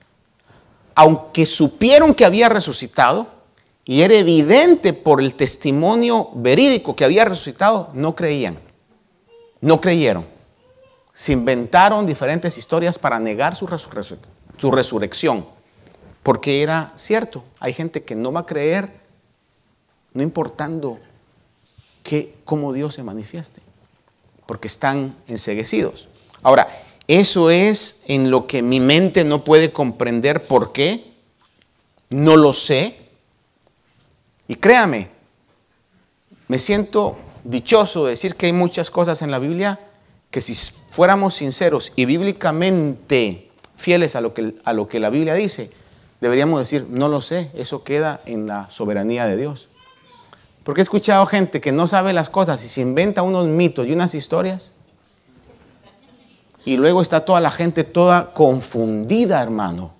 aunque 0.93 1.45
supieron 1.45 2.13
que 2.13 2.25
había 2.25 2.47
resucitado, 2.47 3.27
y 3.83 4.01
era 4.01 4.15
evidente 4.15 4.93
por 4.93 5.21
el 5.21 5.35
testimonio 5.35 6.29
verídico 6.33 6.95
que 6.95 7.05
había 7.05 7.25
resucitado, 7.25 7.89
no 7.93 8.15
creían. 8.15 8.57
No 9.61 9.79
creyeron. 9.79 10.25
Se 11.13 11.33
inventaron 11.33 12.05
diferentes 12.05 12.57
historias 12.57 12.97
para 12.97 13.19
negar 13.19 13.55
su, 13.55 13.67
su 14.57 14.71
resurrección. 14.71 15.45
Porque 16.25 16.63
era 16.63 16.91
cierto. 16.95 17.43
Hay 17.59 17.71
gente 17.71 18.01
que 18.01 18.15
no 18.15 18.31
va 18.31 18.39
a 18.39 18.45
creer, 18.47 18.89
no 20.15 20.23
importando 20.23 20.97
que, 22.01 22.33
cómo 22.45 22.73
Dios 22.73 22.95
se 22.95 23.03
manifieste. 23.03 23.61
Porque 24.47 24.67
están 24.67 25.15
enseguecidos. 25.27 26.07
Ahora, 26.41 26.67
eso 27.07 27.51
es 27.51 28.05
en 28.07 28.31
lo 28.31 28.47
que 28.47 28.63
mi 28.63 28.79
mente 28.79 29.23
no 29.23 29.43
puede 29.43 29.71
comprender 29.71 30.47
por 30.47 30.71
qué. 30.71 31.13
No 32.09 32.37
lo 32.37 32.53
sé. 32.53 32.97
Y 34.47 34.55
créame, 34.55 35.09
me 36.47 36.57
siento 36.57 37.19
dichoso 37.43 38.05
de 38.05 38.09
decir 38.11 38.33
que 38.33 38.47
hay 38.47 38.53
muchas 38.53 38.89
cosas 38.89 39.21
en 39.21 39.29
la 39.29 39.37
Biblia 39.37 39.79
que 40.31 40.41
si 40.41 40.55
fuéramos 40.55 41.35
sinceros 41.35 41.93
y 41.95 42.05
bíblicamente 42.05 43.51
fieles 43.77 44.15
a 44.15 44.21
lo 44.21 44.33
que, 44.33 44.55
a 44.63 44.73
lo 44.73 44.87
que 44.87 44.99
la 44.99 45.11
Biblia 45.11 45.35
dice, 45.35 45.84
deberíamos 46.25 46.59
decir, 46.59 46.87
no 46.89 47.07
lo 47.07 47.21
sé, 47.21 47.51
eso 47.53 47.83
queda 47.83 48.19
en 48.25 48.47
la 48.47 48.67
soberanía 48.71 49.27
de 49.27 49.37
Dios. 49.37 49.67
Porque 50.63 50.81
he 50.81 50.83
escuchado 50.83 51.23
gente 51.27 51.61
que 51.61 51.71
no 51.71 51.85
sabe 51.85 52.13
las 52.13 52.31
cosas 52.31 52.63
y 52.65 52.67
se 52.67 52.81
inventa 52.81 53.21
unos 53.21 53.45
mitos 53.45 53.85
y 53.85 53.91
unas 53.91 54.15
historias. 54.15 54.71
Y 56.65 56.77
luego 56.77 57.03
está 57.03 57.25
toda 57.25 57.41
la 57.41 57.51
gente 57.51 57.83
toda 57.83 58.33
confundida, 58.33 59.39
hermano, 59.39 59.93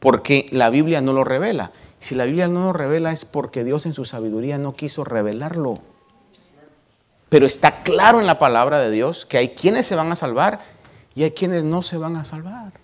porque 0.00 0.48
la 0.50 0.68
Biblia 0.68 1.00
no 1.00 1.12
lo 1.12 1.22
revela. 1.22 1.70
Si 2.00 2.16
la 2.16 2.24
Biblia 2.24 2.48
no 2.48 2.64
lo 2.64 2.72
revela 2.72 3.12
es 3.12 3.24
porque 3.24 3.62
Dios 3.62 3.86
en 3.86 3.94
su 3.94 4.04
sabiduría 4.04 4.58
no 4.58 4.74
quiso 4.74 5.04
revelarlo. 5.04 5.78
Pero 7.28 7.46
está 7.46 7.84
claro 7.84 8.18
en 8.18 8.26
la 8.26 8.40
palabra 8.40 8.80
de 8.80 8.90
Dios 8.90 9.26
que 9.26 9.38
hay 9.38 9.50
quienes 9.50 9.86
se 9.86 9.94
van 9.94 10.10
a 10.10 10.16
salvar 10.16 10.58
y 11.14 11.22
hay 11.22 11.30
quienes 11.30 11.62
no 11.62 11.82
se 11.82 11.98
van 11.98 12.16
a 12.16 12.24
salvar. 12.24 12.81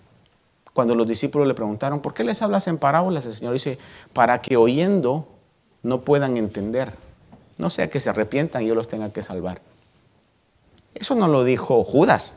Cuando 0.79 0.95
los 0.95 1.05
discípulos 1.05 1.45
le 1.45 1.53
preguntaron, 1.53 1.99
¿por 1.99 2.13
qué 2.13 2.23
les 2.23 2.41
hablas 2.41 2.67
en 2.69 2.77
parábolas? 2.77 3.25
El 3.25 3.33
Señor 3.33 3.51
dice, 3.51 3.77
para 4.13 4.39
que 4.39 4.55
oyendo 4.55 5.27
no 5.83 5.99
puedan 6.05 6.37
entender. 6.37 6.93
No 7.57 7.69
sea 7.69 7.89
que 7.89 7.99
se 7.99 8.09
arrepientan 8.09 8.63
y 8.63 8.67
yo 8.67 8.75
los 8.75 8.87
tenga 8.87 9.11
que 9.11 9.21
salvar. 9.21 9.59
Eso 10.95 11.15
no 11.15 11.27
lo 11.27 11.43
dijo 11.43 11.83
Judas. 11.83 12.31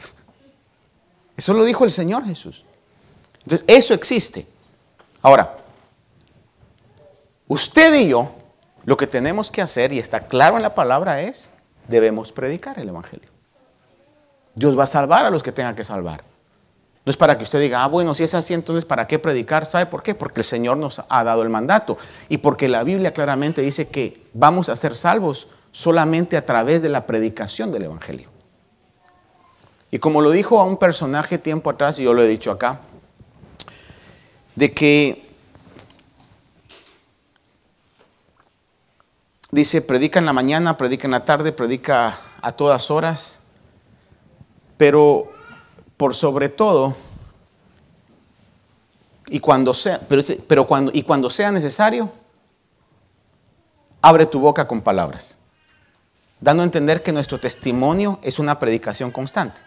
Eso 1.36 1.54
lo 1.54 1.64
dijo 1.64 1.84
el 1.84 1.92
Señor 1.92 2.24
Jesús. 2.24 2.64
Entonces, 3.44 3.64
eso 3.68 3.94
existe. 3.94 4.44
Ahora, 5.22 5.54
Usted 7.46 7.94
y 7.94 8.08
yo, 8.08 8.34
lo 8.84 8.96
que 8.96 9.06
tenemos 9.06 9.52
que 9.52 9.62
hacer, 9.62 9.92
y 9.92 10.00
está 10.00 10.26
claro 10.26 10.56
en 10.56 10.64
la 10.64 10.74
palabra, 10.74 11.22
es, 11.22 11.48
debemos 11.86 12.32
predicar 12.32 12.80
el 12.80 12.88
Evangelio. 12.88 13.28
Dios 14.56 14.76
va 14.76 14.82
a 14.82 14.88
salvar 14.88 15.26
a 15.26 15.30
los 15.30 15.44
que 15.44 15.52
tenga 15.52 15.76
que 15.76 15.84
salvar. 15.84 16.24
No 17.04 17.10
es 17.10 17.16
para 17.16 17.36
que 17.36 17.44
usted 17.44 17.60
diga, 17.60 17.82
ah, 17.82 17.88
bueno, 17.88 18.14
si 18.14 18.22
es 18.22 18.34
así, 18.34 18.54
entonces 18.54 18.84
¿para 18.84 19.06
qué 19.06 19.18
predicar? 19.18 19.66
¿Sabe 19.66 19.86
por 19.86 20.02
qué? 20.02 20.14
Porque 20.14 20.40
el 20.40 20.44
Señor 20.44 20.76
nos 20.76 21.02
ha 21.08 21.24
dado 21.24 21.42
el 21.42 21.48
mandato 21.48 21.98
y 22.28 22.38
porque 22.38 22.68
la 22.68 22.84
Biblia 22.84 23.12
claramente 23.12 23.60
dice 23.60 23.88
que 23.88 24.22
vamos 24.32 24.68
a 24.68 24.76
ser 24.76 24.94
salvos 24.94 25.48
solamente 25.72 26.36
a 26.36 26.46
través 26.46 26.80
de 26.80 26.88
la 26.88 27.06
predicación 27.06 27.72
del 27.72 27.84
Evangelio. 27.84 28.30
Y 29.90 29.98
como 29.98 30.20
lo 30.20 30.30
dijo 30.30 30.60
a 30.60 30.64
un 30.64 30.76
personaje 30.76 31.38
tiempo 31.38 31.70
atrás, 31.70 31.98
y 31.98 32.04
yo 32.04 32.14
lo 32.14 32.22
he 32.22 32.28
dicho 32.28 32.50
acá, 32.50 32.80
de 34.54 34.72
que 34.72 35.32
Dice, 39.52 39.82
predica 39.82 40.18
en 40.18 40.24
la 40.24 40.32
mañana, 40.32 40.78
predica 40.78 41.06
en 41.06 41.10
la 41.10 41.26
tarde, 41.26 41.52
predica 41.52 42.18
a 42.40 42.52
todas 42.52 42.90
horas, 42.90 43.40
pero 44.78 45.30
por 46.02 46.16
sobre 46.16 46.48
todo, 46.48 46.96
y 49.28 49.38
cuando 49.38 49.72
sea, 49.72 50.00
pero, 50.48 50.66
cuando, 50.66 50.90
y 50.92 51.04
cuando 51.04 51.30
sea 51.30 51.52
necesario, 51.52 52.10
abre 54.00 54.26
tu 54.26 54.40
boca 54.40 54.66
con 54.66 54.80
palabras, 54.80 55.38
dando 56.40 56.64
a 56.64 56.66
entender 56.66 57.04
que 57.04 57.12
nuestro 57.12 57.38
testimonio 57.38 58.18
es 58.20 58.40
una 58.40 58.58
predicación 58.58 59.12
constante. 59.12 59.60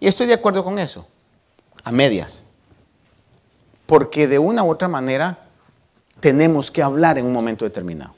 Y 0.00 0.06
estoy 0.06 0.28
de 0.28 0.32
acuerdo 0.32 0.64
con 0.64 0.78
eso, 0.78 1.06
a 1.82 1.92
medias, 1.92 2.44
porque 3.84 4.26
de 4.26 4.38
una 4.38 4.64
u 4.64 4.70
otra 4.70 4.88
manera 4.88 5.40
tenemos 6.20 6.70
que 6.70 6.82
hablar 6.82 7.18
en 7.18 7.26
un 7.26 7.34
momento 7.34 7.66
determinado. 7.66 8.14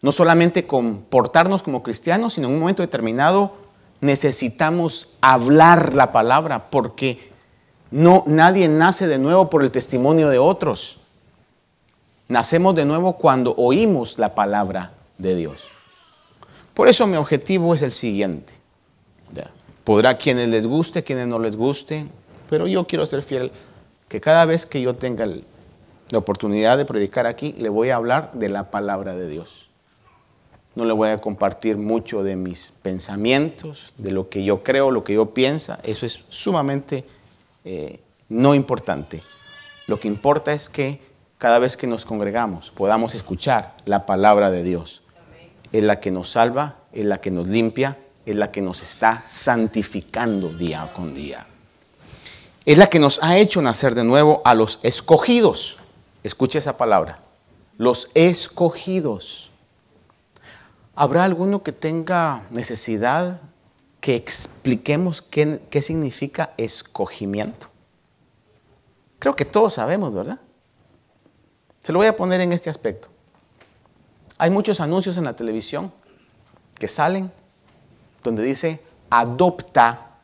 No 0.00 0.12
solamente 0.12 0.66
comportarnos 0.66 1.62
como 1.62 1.82
cristianos, 1.82 2.32
sino 2.32 2.48
en 2.48 2.54
un 2.54 2.60
momento 2.60 2.80
determinado 2.80 3.68
necesitamos 4.00 5.08
hablar 5.20 5.94
la 5.94 6.12
palabra 6.12 6.70
porque 6.70 7.30
no 7.90 8.24
nadie 8.26 8.68
nace 8.68 9.06
de 9.06 9.18
nuevo 9.18 9.50
por 9.50 9.62
el 9.62 9.70
testimonio 9.70 10.28
de 10.28 10.38
otros. 10.38 11.00
Nacemos 12.28 12.74
de 12.74 12.84
nuevo 12.84 13.16
cuando 13.16 13.54
oímos 13.56 14.18
la 14.18 14.34
palabra 14.34 14.92
de 15.18 15.34
Dios. 15.34 15.64
Por 16.74 16.88
eso 16.88 17.06
mi 17.06 17.16
objetivo 17.16 17.74
es 17.74 17.82
el 17.82 17.92
siguiente. 17.92 18.60
Podrá 19.84 20.18
quienes 20.18 20.48
les 20.48 20.66
guste, 20.66 21.02
quienes 21.02 21.26
no 21.26 21.38
les 21.38 21.56
guste, 21.56 22.06
pero 22.48 22.66
yo 22.66 22.86
quiero 22.86 23.06
ser 23.06 23.22
fiel 23.22 23.50
que 24.08 24.20
cada 24.20 24.44
vez 24.44 24.66
que 24.66 24.80
yo 24.80 24.94
tenga 24.94 25.26
la 25.26 26.18
oportunidad 26.18 26.76
de 26.76 26.84
predicar 26.84 27.26
aquí, 27.26 27.54
le 27.58 27.70
voy 27.70 27.90
a 27.90 27.96
hablar 27.96 28.30
de 28.34 28.50
la 28.50 28.70
palabra 28.70 29.16
de 29.16 29.28
Dios. 29.28 29.69
No 30.74 30.84
le 30.84 30.92
voy 30.92 31.08
a 31.08 31.20
compartir 31.20 31.76
mucho 31.76 32.22
de 32.22 32.36
mis 32.36 32.72
pensamientos, 32.82 33.92
de 33.98 34.12
lo 34.12 34.28
que 34.28 34.44
yo 34.44 34.62
creo, 34.62 34.90
lo 34.90 35.04
que 35.04 35.14
yo 35.14 35.30
pienso. 35.34 35.76
Eso 35.82 36.06
es 36.06 36.20
sumamente 36.28 37.04
eh, 37.64 38.00
no 38.28 38.54
importante. 38.54 39.22
Lo 39.88 39.98
que 39.98 40.08
importa 40.08 40.52
es 40.52 40.68
que 40.68 41.00
cada 41.38 41.58
vez 41.58 41.76
que 41.76 41.86
nos 41.86 42.04
congregamos 42.04 42.70
podamos 42.70 43.14
escuchar 43.14 43.74
la 43.84 44.06
palabra 44.06 44.50
de 44.50 44.62
Dios. 44.62 45.02
Es 45.72 45.82
la 45.82 46.00
que 46.00 46.10
nos 46.10 46.30
salva, 46.30 46.76
es 46.92 47.04
la 47.04 47.20
que 47.20 47.30
nos 47.30 47.48
limpia, 47.48 47.98
es 48.26 48.36
la 48.36 48.50
que 48.50 48.60
nos 48.60 48.82
está 48.82 49.24
santificando 49.28 50.50
día 50.50 50.92
con 50.94 51.14
día. 51.14 51.46
Es 52.64 52.78
la 52.78 52.88
que 52.88 52.98
nos 52.98 53.22
ha 53.22 53.38
hecho 53.38 53.62
nacer 53.62 53.94
de 53.94 54.04
nuevo 54.04 54.42
a 54.44 54.54
los 54.54 54.78
escogidos. 54.82 55.78
Escuche 56.22 56.58
esa 56.58 56.76
palabra. 56.76 57.20
Los 57.78 58.10
escogidos. 58.14 59.49
¿Habrá 60.94 61.24
alguno 61.24 61.62
que 61.62 61.72
tenga 61.72 62.42
necesidad 62.50 63.40
que 64.00 64.16
expliquemos 64.16 65.22
qué, 65.22 65.82
significa 65.82 66.52
escogimiento? 66.56 67.68
Creo 69.18 69.36
que 69.36 69.44
todos 69.44 69.74
sabemos, 69.74 70.14
¿verdad? 70.14 70.40
Se 71.82 71.92
lo 71.92 71.98
voy 71.98 72.08
a 72.08 72.16
poner 72.16 72.40
en 72.40 72.52
este 72.52 72.70
aspecto. 72.70 73.08
Hay 74.38 74.50
muchos 74.50 74.80
anuncios 74.80 75.16
en 75.16 75.24
la 75.24 75.36
televisión 75.36 75.92
que 76.78 76.88
salen 76.88 77.30
donde 78.22 78.42
dice 78.42 78.82
adopta 79.10 80.18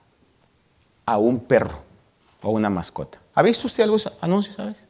a 1.05 1.19
un 1.19 1.41
perro 1.41 1.79
o 2.43 2.51
una 2.51 2.71
mascota. 2.71 3.19
¿Ha 3.35 3.43
visto 3.43 3.67
usted 3.67 3.83
algunos 3.83 4.11
anuncios, 4.21 4.57
sabes? 4.57 4.89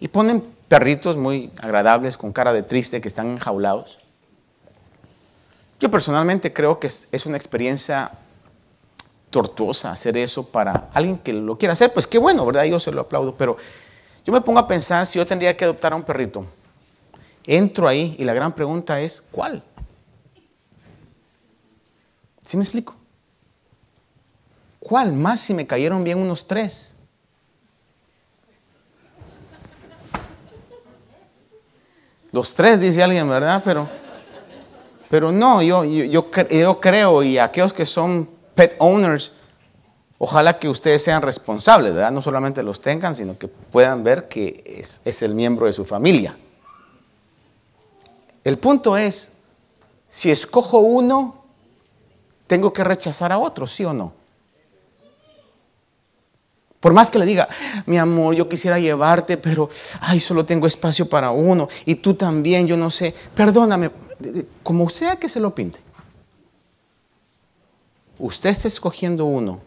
Y 0.00 0.08
ponen 0.08 0.42
perritos 0.68 1.16
muy 1.16 1.50
agradables 1.60 2.16
con 2.16 2.32
cara 2.32 2.52
de 2.52 2.62
triste 2.62 3.00
que 3.00 3.08
están 3.08 3.26
enjaulados. 3.28 3.98
Yo 5.80 5.90
personalmente 5.90 6.52
creo 6.52 6.78
que 6.78 6.86
es 6.86 7.26
una 7.26 7.36
experiencia 7.36 8.10
tortuosa 9.30 9.92
hacer 9.92 10.16
eso 10.16 10.46
para 10.46 10.88
alguien 10.92 11.18
que 11.18 11.32
lo 11.32 11.58
quiera 11.58 11.74
hacer. 11.74 11.92
Pues 11.92 12.06
qué 12.06 12.18
bueno, 12.18 12.44
¿verdad? 12.46 12.64
Yo 12.64 12.80
se 12.80 12.90
lo 12.90 13.02
aplaudo, 13.02 13.34
pero 13.34 13.56
yo 14.24 14.32
me 14.32 14.40
pongo 14.40 14.58
a 14.58 14.66
pensar 14.66 15.06
si 15.06 15.18
yo 15.18 15.26
tendría 15.26 15.56
que 15.56 15.64
adoptar 15.64 15.92
a 15.92 15.96
un 15.96 16.02
perrito. 16.02 16.46
Entro 17.44 17.88
ahí 17.88 18.14
y 18.18 18.24
la 18.24 18.34
gran 18.34 18.52
pregunta 18.54 19.00
es, 19.00 19.22
¿cuál? 19.30 19.62
¿Sí 22.42 22.56
me 22.56 22.62
explico? 22.62 22.94
¿Cuál? 24.80 25.12
Más 25.12 25.40
si 25.40 25.54
me 25.54 25.66
cayeron 25.66 26.04
bien 26.04 26.18
unos 26.18 26.46
tres. 26.46 26.94
Los 32.30 32.54
tres, 32.54 32.80
dice 32.80 33.02
alguien, 33.02 33.28
¿verdad? 33.28 33.62
Pero, 33.64 33.88
pero 35.10 35.32
no, 35.32 35.62
yo, 35.62 35.84
yo, 35.84 36.04
yo, 36.04 36.80
creo, 36.80 37.22
y 37.22 37.38
aquellos 37.38 37.72
que 37.72 37.86
son 37.86 38.28
pet 38.54 38.76
owners, 38.78 39.32
ojalá 40.18 40.58
que 40.58 40.68
ustedes 40.68 41.02
sean 41.02 41.22
responsables. 41.22 41.94
No 42.12 42.20
solamente 42.20 42.62
los 42.62 42.80
tengan, 42.80 43.14
sino 43.14 43.38
que 43.38 43.48
puedan 43.48 44.04
ver 44.04 44.28
que 44.28 44.62
es, 44.66 45.00
es 45.04 45.22
el 45.22 45.34
miembro 45.34 45.66
de 45.66 45.72
su 45.72 45.84
familia. 45.84 46.36
El 48.44 48.58
punto 48.58 48.96
es, 48.96 49.38
si 50.08 50.30
escojo 50.30 50.78
uno, 50.78 51.42
tengo 52.46 52.72
que 52.72 52.84
rechazar 52.84 53.32
a 53.32 53.38
otro, 53.38 53.66
¿sí 53.66 53.84
o 53.84 53.92
no? 53.92 54.12
Por 56.80 56.92
más 56.92 57.10
que 57.10 57.18
le 57.18 57.26
diga, 57.26 57.48
mi 57.86 57.98
amor, 57.98 58.34
yo 58.34 58.48
quisiera 58.48 58.78
llevarte, 58.78 59.36
pero, 59.36 59.68
ay, 60.00 60.20
solo 60.20 60.44
tengo 60.44 60.66
espacio 60.66 61.08
para 61.08 61.30
uno. 61.30 61.68
Y 61.84 61.96
tú 61.96 62.14
también, 62.14 62.66
yo 62.66 62.76
no 62.76 62.90
sé. 62.90 63.14
Perdóname, 63.34 63.90
como 64.62 64.88
sea 64.88 65.16
que 65.16 65.28
se 65.28 65.40
lo 65.40 65.54
pinte. 65.54 65.80
Usted 68.18 68.50
está 68.50 68.68
escogiendo 68.68 69.24
uno. 69.24 69.60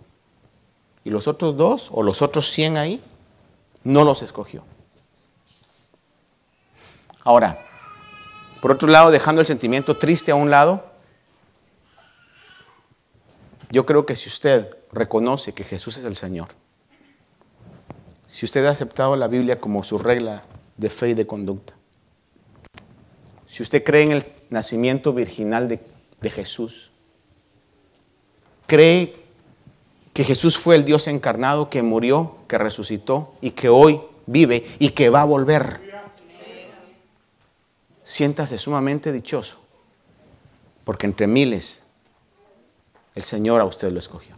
Y 1.04 1.10
los 1.10 1.28
otros 1.28 1.58
dos, 1.58 1.90
o 1.92 2.04
los 2.04 2.22
otros 2.22 2.50
cien 2.50 2.78
ahí, 2.78 3.02
no 3.84 4.04
los 4.04 4.22
escogió. 4.22 4.64
Ahora, 7.24 7.60
por 8.62 8.72
otro 8.72 8.88
lado, 8.88 9.12
dejando 9.12 9.42
el 9.42 9.48
sentimiento 9.48 9.98
triste 9.98 10.32
a 10.32 10.36
un 10.36 10.50
lado, 10.50 10.86
yo 13.70 13.86
creo 13.86 14.06
que 14.06 14.16
si 14.16 14.30
usted 14.30 14.70
reconoce 14.92 15.54
que 15.54 15.64
Jesús 15.64 15.98
es 15.98 16.06
el 16.06 16.16
Señor, 16.16 16.50
si 18.42 18.46
usted 18.46 18.66
ha 18.66 18.72
aceptado 18.72 19.16
la 19.16 19.28
Biblia 19.28 19.60
como 19.60 19.84
su 19.84 20.00
regla 20.00 20.42
de 20.76 20.90
fe 20.90 21.10
y 21.10 21.14
de 21.14 21.28
conducta, 21.28 21.76
si 23.46 23.62
usted 23.62 23.84
cree 23.84 24.02
en 24.02 24.14
el 24.14 24.26
nacimiento 24.50 25.14
virginal 25.14 25.68
de, 25.68 26.30
Jesús, 26.32 26.90
cree 28.66 29.16
que 30.12 30.24
Jesús 30.24 30.58
fue 30.58 30.74
el 30.74 30.86
Dios 30.86 31.08
encarnado 31.08 31.70
que 31.70 31.84
murió, 31.84 32.38
que 32.48 32.58
resucitó 32.58 33.36
y 33.42 33.52
que 33.52 33.70
hoy 33.70 34.02
vive 34.26 34.66
y 34.80 34.90
que 34.90 35.12
va 35.12 35.22
a 35.22 35.26
volver. 35.26 35.80
Siéntase 38.02 38.58
sumamente 38.58 39.12
dichoso, 39.12 39.60
porque 40.84 41.06
entre 41.06 41.28
miles 41.28 41.92
el 43.14 43.22
Señor 43.22 43.62
a 43.62 43.66
usted 43.66 43.92
lo 43.92 44.00
escogió. 44.00 44.34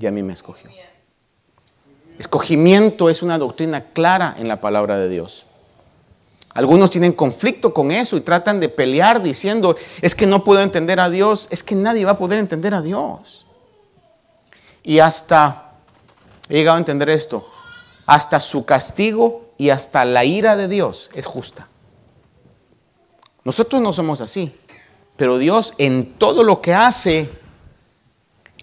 Y 0.00 0.06
a 0.06 0.10
mí 0.10 0.24
me 0.24 0.32
escogió. 0.32 0.87
Escogimiento 2.18 3.08
es 3.08 3.22
una 3.22 3.38
doctrina 3.38 3.92
clara 3.92 4.34
en 4.38 4.48
la 4.48 4.60
palabra 4.60 4.98
de 4.98 5.08
Dios. 5.08 5.44
Algunos 6.52 6.90
tienen 6.90 7.12
conflicto 7.12 7.72
con 7.72 7.92
eso 7.92 8.16
y 8.16 8.22
tratan 8.22 8.58
de 8.58 8.68
pelear 8.68 9.22
diciendo, 9.22 9.76
es 10.02 10.16
que 10.16 10.26
no 10.26 10.42
puedo 10.42 10.60
entender 10.60 10.98
a 10.98 11.08
Dios, 11.08 11.46
es 11.50 11.62
que 11.62 11.76
nadie 11.76 12.04
va 12.04 12.12
a 12.12 12.18
poder 12.18 12.40
entender 12.40 12.74
a 12.74 12.82
Dios. 12.82 13.46
Y 14.82 14.98
hasta, 14.98 15.74
he 16.48 16.54
llegado 16.54 16.76
a 16.76 16.80
entender 16.80 17.08
esto, 17.10 17.46
hasta 18.06 18.40
su 18.40 18.64
castigo 18.64 19.46
y 19.56 19.70
hasta 19.70 20.04
la 20.04 20.24
ira 20.24 20.56
de 20.56 20.66
Dios 20.66 21.10
es 21.14 21.26
justa. 21.26 21.68
Nosotros 23.44 23.80
no 23.80 23.92
somos 23.92 24.20
así, 24.20 24.52
pero 25.16 25.38
Dios 25.38 25.74
en 25.78 26.14
todo 26.14 26.42
lo 26.42 26.60
que 26.60 26.74
hace, 26.74 27.30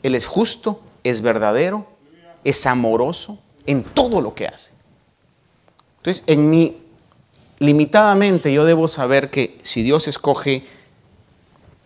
Él 0.04 0.16
es 0.16 0.26
justo, 0.26 0.82
es 1.06 1.22
verdadero, 1.22 1.88
es 2.44 2.66
amoroso, 2.66 3.40
en 3.66 3.84
todo 3.84 4.22
lo 4.22 4.34
que 4.34 4.48
hace. 4.48 4.72
Entonces, 5.98 6.24
en 6.28 6.50
mi 6.50 6.78
limitadamente 7.60 8.54
yo 8.54 8.66
debo 8.66 8.88
saber 8.88 9.30
que 9.30 9.58
si 9.64 9.84
Dios 9.84 10.08
escoge 10.08 10.64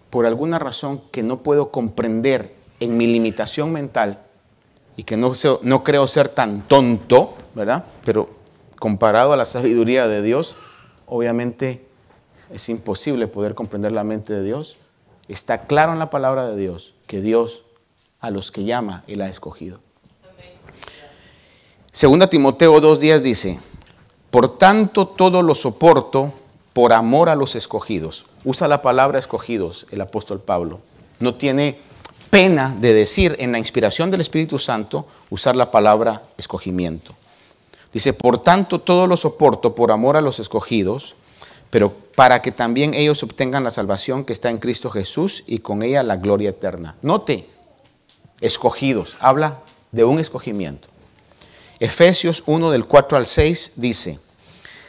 por 0.09 0.25
alguna 0.25 0.59
razón 0.59 1.01
que 1.11 1.23
no 1.23 1.43
puedo 1.43 1.71
comprender 1.71 2.55
en 2.79 2.97
mi 2.97 3.07
limitación 3.07 3.71
mental 3.71 4.19
y 4.95 5.03
que 5.03 5.17
no, 5.17 5.33
no 5.61 5.83
creo 5.83 6.07
ser 6.07 6.29
tan 6.29 6.61
tonto, 6.61 7.35
¿verdad? 7.53 7.85
Pero 8.03 8.29
comparado 8.79 9.33
a 9.33 9.37
la 9.37 9.45
sabiduría 9.45 10.07
de 10.07 10.21
Dios, 10.21 10.55
obviamente 11.05 11.85
es 12.51 12.67
imposible 12.69 13.27
poder 13.27 13.53
comprender 13.53 13.91
la 13.91 14.03
mente 14.03 14.33
de 14.33 14.43
Dios. 14.43 14.77
Está 15.27 15.65
claro 15.67 15.93
en 15.93 15.99
la 15.99 16.09
palabra 16.09 16.47
de 16.47 16.57
Dios 16.57 16.95
que 17.05 17.21
Dios 17.21 17.63
a 18.19 18.31
los 18.31 18.51
que 18.51 18.63
llama, 18.63 19.03
Él 19.07 19.21
ha 19.21 19.29
escogido. 19.29 19.79
Segunda 21.91 22.29
Timoteo 22.29 22.79
2.10 22.79 23.19
dice, 23.21 23.59
por 24.29 24.59
tanto 24.59 25.07
todo 25.07 25.41
lo 25.41 25.55
soporto 25.55 26.31
por 26.71 26.93
amor 26.93 27.29
a 27.29 27.35
los 27.35 27.55
escogidos. 27.55 28.25
Usa 28.45 28.67
la 28.67 28.83
palabra 28.83 29.17
escogidos 29.17 29.87
el 29.89 30.01
apóstol 30.01 30.39
Pablo. 30.39 30.81
No 31.19 31.33
tiene 31.35 31.79
pena 32.29 32.75
de 32.79 32.93
decir 32.93 33.35
en 33.39 33.51
la 33.51 33.57
inspiración 33.57 34.11
del 34.11 34.21
Espíritu 34.21 34.59
Santo 34.59 35.07
usar 35.31 35.55
la 35.55 35.71
palabra 35.71 36.21
escogimiento. 36.37 37.15
Dice, 37.91 38.13
por 38.13 38.37
tanto 38.43 38.79
todo 38.79 39.07
lo 39.07 39.17
soporto 39.17 39.73
por 39.73 39.91
amor 39.91 40.15
a 40.15 40.21
los 40.21 40.39
escogidos, 40.39 41.15
pero 41.71 41.91
para 42.15 42.43
que 42.43 42.51
también 42.51 42.93
ellos 42.93 43.23
obtengan 43.23 43.63
la 43.63 43.71
salvación 43.71 44.25
que 44.25 44.33
está 44.33 44.51
en 44.51 44.59
Cristo 44.59 44.91
Jesús 44.91 45.43
y 45.47 45.59
con 45.59 45.81
ella 45.81 46.03
la 46.03 46.17
gloria 46.17 46.51
eterna. 46.51 46.95
Note, 47.01 47.49
escogidos, 48.41 49.17
habla 49.19 49.59
de 49.91 50.03
un 50.03 50.19
escogimiento. 50.19 50.87
Efesios 51.79 52.43
1 52.45 52.71
del 52.71 52.85
4 52.85 53.17
al 53.17 53.25
6 53.25 53.73
dice, 53.77 54.19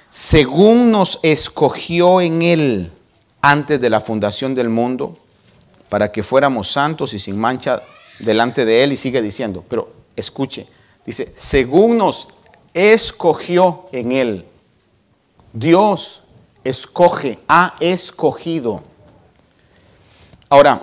según 0.08 0.90
nos 0.90 1.20
escogió 1.22 2.20
en 2.20 2.42
Él 2.42 2.92
antes 3.40 3.80
de 3.80 3.90
la 3.90 4.00
fundación 4.00 4.54
del 4.54 4.68
mundo, 4.68 5.16
para 5.88 6.10
que 6.10 6.22
fuéramos 6.22 6.70
santos 6.70 7.14
y 7.14 7.18
sin 7.18 7.38
mancha 7.38 7.82
delante 8.18 8.64
de 8.64 8.82
Él, 8.82 8.92
y 8.92 8.96
sigue 8.96 9.22
diciendo, 9.22 9.64
pero 9.68 9.92
escuche, 10.16 10.66
dice, 11.06 11.32
según 11.36 11.98
nos 11.98 12.28
escogió 12.74 13.88
en 13.92 14.12
Él. 14.12 14.46
Dios 15.52 16.22
escoge, 16.64 17.38
ha 17.48 17.76
escogido. 17.80 18.82
Ahora, 20.48 20.82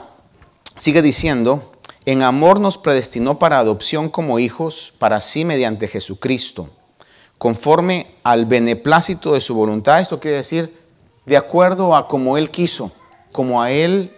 sigue 0.77 1.01
diciendo, 1.01 1.76
en 2.07 2.23
amor 2.23 2.61
nos 2.61 2.77
predestinó 2.77 3.37
para 3.37 3.59
adopción 3.59 4.07
como 4.07 4.39
hijos, 4.39 4.93
para 4.97 5.19
sí 5.19 5.43
mediante 5.43 5.89
Jesucristo, 5.89 6.69
conforme 7.37 8.15
al 8.23 8.45
beneplácito 8.45 9.33
de 9.33 9.41
su 9.41 9.53
voluntad. 9.53 9.99
Esto 9.99 10.17
quiere 10.17 10.37
decir, 10.37 10.73
de 11.25 11.35
acuerdo 11.35 11.93
a 11.93 12.07
como 12.07 12.37
Él 12.37 12.49
quiso, 12.49 12.93
como 13.33 13.61
a 13.61 13.71
Él 13.71 14.15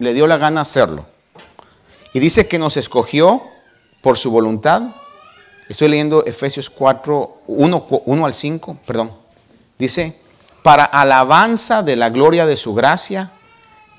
le 0.00 0.12
dio 0.12 0.26
la 0.26 0.38
gana 0.38 0.62
hacerlo. 0.62 1.06
Y 2.12 2.18
dice 2.18 2.48
que 2.48 2.58
nos 2.58 2.76
escogió 2.76 3.40
por 4.00 4.18
su 4.18 4.32
voluntad. 4.32 4.82
Estoy 5.68 5.86
leyendo 5.86 6.26
Efesios 6.26 6.68
4, 6.68 7.42
1, 7.46 7.86
1 8.06 8.26
al 8.26 8.34
5, 8.34 8.78
perdón. 8.84 9.12
Dice, 9.78 10.18
para 10.64 10.82
alabanza 10.82 11.84
de 11.84 11.94
la 11.94 12.10
gloria 12.10 12.44
de 12.44 12.56
su 12.56 12.74
gracia 12.74 13.30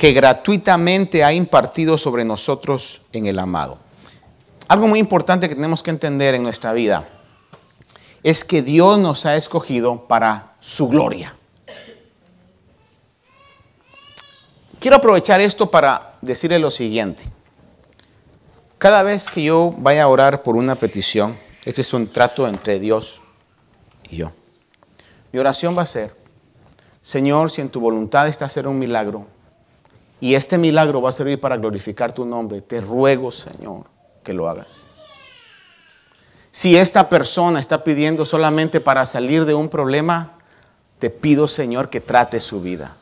que 0.01 0.13
gratuitamente 0.13 1.23
ha 1.23 1.31
impartido 1.31 1.95
sobre 1.95 2.25
nosotros 2.25 3.03
en 3.13 3.27
el 3.27 3.37
amado. 3.37 3.77
Algo 4.67 4.87
muy 4.87 4.97
importante 4.97 5.47
que 5.47 5.53
tenemos 5.53 5.83
que 5.83 5.91
entender 5.91 6.33
en 6.33 6.41
nuestra 6.41 6.73
vida 6.73 7.07
es 8.23 8.43
que 8.43 8.63
Dios 8.63 8.97
nos 8.97 9.27
ha 9.27 9.35
escogido 9.35 10.07
para 10.07 10.53
su 10.59 10.87
gloria. 10.87 11.35
Quiero 14.79 14.97
aprovechar 14.97 15.39
esto 15.39 15.69
para 15.69 16.13
decirle 16.21 16.57
lo 16.57 16.71
siguiente. 16.71 17.21
Cada 18.79 19.03
vez 19.03 19.27
que 19.27 19.43
yo 19.43 19.71
vaya 19.77 20.01
a 20.01 20.07
orar 20.07 20.41
por 20.41 20.55
una 20.55 20.77
petición, 20.77 21.37
este 21.63 21.81
es 21.81 21.93
un 21.93 22.07
trato 22.07 22.47
entre 22.47 22.79
Dios 22.79 23.21
y 24.09 24.15
yo. 24.15 24.31
Mi 25.31 25.37
oración 25.37 25.77
va 25.77 25.83
a 25.83 25.85
ser, 25.85 26.11
Señor, 27.03 27.51
si 27.51 27.61
en 27.61 27.69
tu 27.69 27.79
voluntad 27.79 28.27
está 28.27 28.45
hacer 28.45 28.67
un 28.67 28.79
milagro, 28.79 29.27
y 30.21 30.35
este 30.35 30.59
milagro 30.59 31.01
va 31.01 31.09
a 31.09 31.11
servir 31.13 31.41
para 31.41 31.57
glorificar 31.57 32.13
tu 32.13 32.25
nombre. 32.25 32.61
Te 32.61 32.79
ruego, 32.79 33.31
Señor, 33.31 33.85
que 34.23 34.33
lo 34.33 34.47
hagas. 34.47 34.85
Si 36.51 36.77
esta 36.77 37.09
persona 37.09 37.59
está 37.59 37.83
pidiendo 37.83 38.23
solamente 38.23 38.79
para 38.79 39.05
salir 39.07 39.45
de 39.45 39.55
un 39.55 39.67
problema, 39.67 40.33
te 40.99 41.09
pido, 41.09 41.47
Señor, 41.47 41.89
que 41.89 42.01
trate 42.01 42.39
su 42.39 42.61
vida. 42.61 42.95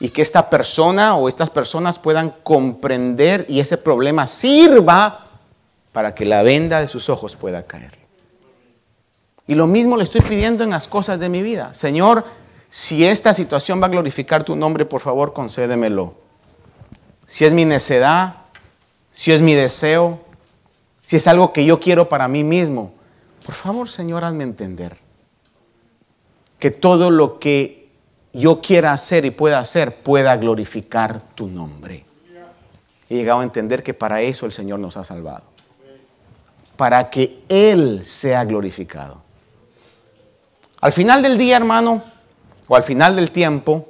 Y 0.00 0.08
que 0.08 0.22
esta 0.22 0.48
persona 0.48 1.16
o 1.16 1.28
estas 1.28 1.50
personas 1.50 1.98
puedan 1.98 2.30
comprender 2.42 3.44
y 3.48 3.60
ese 3.60 3.76
problema 3.76 4.26
sirva 4.26 5.26
para 5.92 6.14
que 6.14 6.24
la 6.24 6.42
venda 6.42 6.80
de 6.80 6.88
sus 6.88 7.10
ojos 7.10 7.36
pueda 7.36 7.64
caer. 7.64 7.92
Y 9.46 9.54
lo 9.54 9.66
mismo 9.66 9.98
le 9.98 10.04
estoy 10.04 10.22
pidiendo 10.22 10.64
en 10.64 10.70
las 10.70 10.88
cosas 10.88 11.20
de 11.20 11.28
mi 11.28 11.42
vida. 11.42 11.74
Señor, 11.74 12.24
si 12.74 13.06
esta 13.06 13.32
situación 13.32 13.80
va 13.80 13.86
a 13.86 13.88
glorificar 13.88 14.42
tu 14.42 14.56
nombre, 14.56 14.84
por 14.84 15.00
favor, 15.00 15.32
concédemelo. 15.32 16.16
Si 17.24 17.44
es 17.44 17.52
mi 17.52 17.64
necedad, 17.64 18.34
si 19.12 19.30
es 19.30 19.40
mi 19.40 19.54
deseo, 19.54 20.18
si 21.00 21.14
es 21.14 21.28
algo 21.28 21.52
que 21.52 21.64
yo 21.64 21.78
quiero 21.78 22.08
para 22.08 22.26
mí 22.26 22.42
mismo, 22.42 22.92
por 23.46 23.54
favor, 23.54 23.88
Señor, 23.88 24.24
hazme 24.24 24.42
entender 24.42 24.96
que 26.58 26.72
todo 26.72 27.12
lo 27.12 27.38
que 27.38 27.90
yo 28.32 28.60
quiera 28.60 28.90
hacer 28.90 29.24
y 29.24 29.30
pueda 29.30 29.60
hacer 29.60 29.94
pueda 29.94 30.36
glorificar 30.36 31.22
tu 31.36 31.46
nombre. 31.46 32.04
He 33.08 33.14
llegado 33.14 33.38
a 33.38 33.44
entender 33.44 33.84
que 33.84 33.94
para 33.94 34.20
eso 34.20 34.46
el 34.46 34.52
Señor 34.52 34.80
nos 34.80 34.96
ha 34.96 35.04
salvado. 35.04 35.44
Para 36.76 37.08
que 37.08 37.44
Él 37.48 38.04
sea 38.04 38.44
glorificado. 38.44 39.22
Al 40.80 40.92
final 40.92 41.22
del 41.22 41.38
día, 41.38 41.56
hermano, 41.56 42.13
o 42.68 42.76
al 42.76 42.82
final 42.82 43.16
del 43.16 43.30
tiempo, 43.30 43.88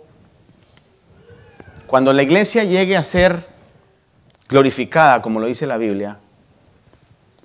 cuando 1.87 2.12
la 2.12 2.22
iglesia 2.22 2.64
llegue 2.64 2.96
a 2.96 3.02
ser 3.02 3.46
glorificada, 4.48 5.22
como 5.22 5.40
lo 5.40 5.46
dice 5.46 5.66
la 5.66 5.76
Biblia, 5.76 6.18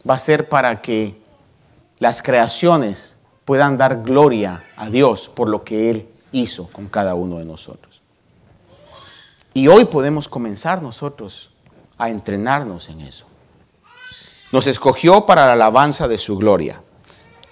va 0.10 0.15
a 0.15 0.20
ser 0.20 0.50
para 0.50 0.82
que 0.82 1.15
las 2.00 2.22
creaciones 2.22 3.18
puedan 3.46 3.78
dar 3.78 4.04
gloria 4.04 4.63
a 4.76 4.89
Dios 4.89 5.30
por 5.30 5.50
lo 5.50 5.63
que 5.63 5.89
Él 5.89 6.08
hizo 6.32 6.68
con 6.72 6.88
cada 6.88 7.15
uno 7.15 7.38
de 7.39 7.46
nosotros. 7.46 8.02
Y 9.54 9.68
hoy 9.68 9.86
podemos 9.86 10.30
comenzar 10.30 10.82
nosotros 10.82 11.52
a 11.98 12.10
entrenarnos 12.10 12.89
en 12.89 13.02
eso. 13.02 13.28
Nos 14.52 14.68
escogió 14.68 15.26
para 15.26 15.46
la 15.46 15.54
alabanza 15.54 16.08
de 16.08 16.18
su 16.18 16.38
gloria. 16.38 16.82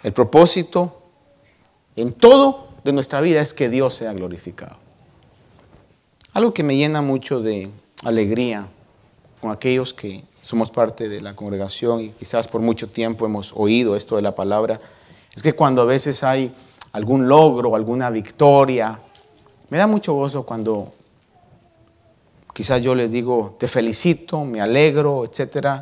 El 0.03 0.13
propósito 0.13 1.01
en 1.95 2.13
todo 2.13 2.66
de 2.87 2.93
nuestra 2.93 3.19
vida 3.19 3.41
es 3.41 3.53
que 3.53 3.67
Dios 3.67 3.95
sea 3.95 4.13
glorificado. 4.13 4.77
Algo 6.31 6.53
que 6.53 6.63
me 6.63 6.77
llena 6.77 7.01
mucho 7.01 7.41
de 7.41 7.69
alegría 8.05 8.65
con 9.41 9.51
aquellos 9.51 9.93
que 9.93 10.23
somos 10.41 10.71
parte 10.71 11.09
de 11.09 11.19
la 11.19 11.35
congregación 11.35 11.99
y 11.99 12.09
quizás 12.11 12.47
por 12.47 12.61
mucho 12.61 12.87
tiempo 12.87 13.25
hemos 13.25 13.51
oído 13.53 13.97
esto 13.97 14.15
de 14.15 14.21
la 14.21 14.33
palabra, 14.33 14.79
es 15.35 15.43
que 15.43 15.51
cuando 15.51 15.81
a 15.81 15.85
veces 15.85 16.23
hay 16.23 16.49
algún 16.93 17.27
logro, 17.27 17.75
alguna 17.75 18.09
victoria, 18.09 18.97
me 19.69 19.77
da 19.77 19.85
mucho 19.85 20.13
gozo 20.13 20.43
cuando 20.43 20.93
quizás 22.53 22.81
yo 22.81 22.95
les 22.95 23.11
digo, 23.11 23.57
te 23.59 23.67
felicito, 23.67 24.45
me 24.45 24.61
alegro, 24.61 25.25
etc. 25.25 25.81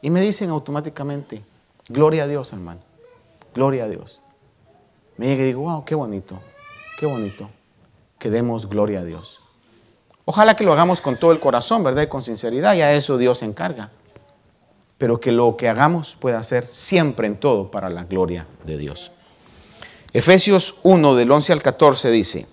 Y 0.00 0.10
me 0.10 0.20
dicen 0.20 0.50
automáticamente, 0.50 1.42
gloria 1.88 2.22
a 2.22 2.28
Dios, 2.28 2.52
hermano, 2.52 2.82
gloria 3.52 3.82
a 3.82 3.88
Dios 3.88 4.17
me 5.18 5.26
llega 5.26 5.42
y 5.42 5.46
digo, 5.46 5.62
wow, 5.62 5.84
qué 5.84 5.94
bonito, 5.94 6.40
qué 6.98 7.04
bonito, 7.04 7.50
que 8.18 8.30
demos 8.30 8.68
gloria 8.68 9.00
a 9.00 9.04
Dios. 9.04 9.40
Ojalá 10.24 10.56
que 10.56 10.64
lo 10.64 10.72
hagamos 10.72 11.00
con 11.00 11.16
todo 11.16 11.32
el 11.32 11.40
corazón, 11.40 11.82
¿verdad? 11.84 12.02
Y 12.02 12.06
con 12.06 12.22
sinceridad, 12.22 12.74
y 12.74 12.82
a 12.82 12.92
eso 12.94 13.18
Dios 13.18 13.38
se 13.38 13.44
encarga. 13.44 13.90
Pero 14.96 15.20
que 15.20 15.32
lo 15.32 15.56
que 15.56 15.68
hagamos 15.68 16.16
pueda 16.18 16.42
ser 16.42 16.66
siempre 16.66 17.26
en 17.26 17.36
todo 17.36 17.70
para 17.70 17.90
la 17.90 18.04
gloria 18.04 18.46
de 18.64 18.78
Dios. 18.78 19.10
Efesios 20.12 20.76
1 20.84 21.14
del 21.14 21.30
11 21.30 21.52
al 21.52 21.62
14 21.62 22.10
dice, 22.10 22.46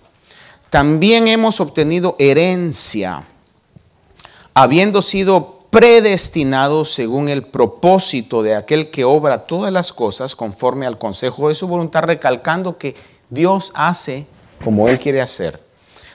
también 0.70 1.28
hemos 1.28 1.60
obtenido 1.60 2.16
herencia, 2.18 3.24
habiendo 4.54 5.02
sido 5.02 5.55
predestinado 5.76 6.86
según 6.86 7.28
el 7.28 7.42
propósito 7.42 8.42
de 8.42 8.54
aquel 8.54 8.90
que 8.90 9.04
obra 9.04 9.40
todas 9.40 9.70
las 9.70 9.92
cosas 9.92 10.34
conforme 10.34 10.86
al 10.86 10.96
consejo 10.96 11.48
de 11.48 11.54
su 11.54 11.68
voluntad, 11.68 12.04
recalcando 12.04 12.78
que 12.78 12.94
Dios 13.28 13.72
hace 13.74 14.26
como 14.64 14.88
Él 14.88 14.98
quiere 14.98 15.20
hacer. 15.20 15.60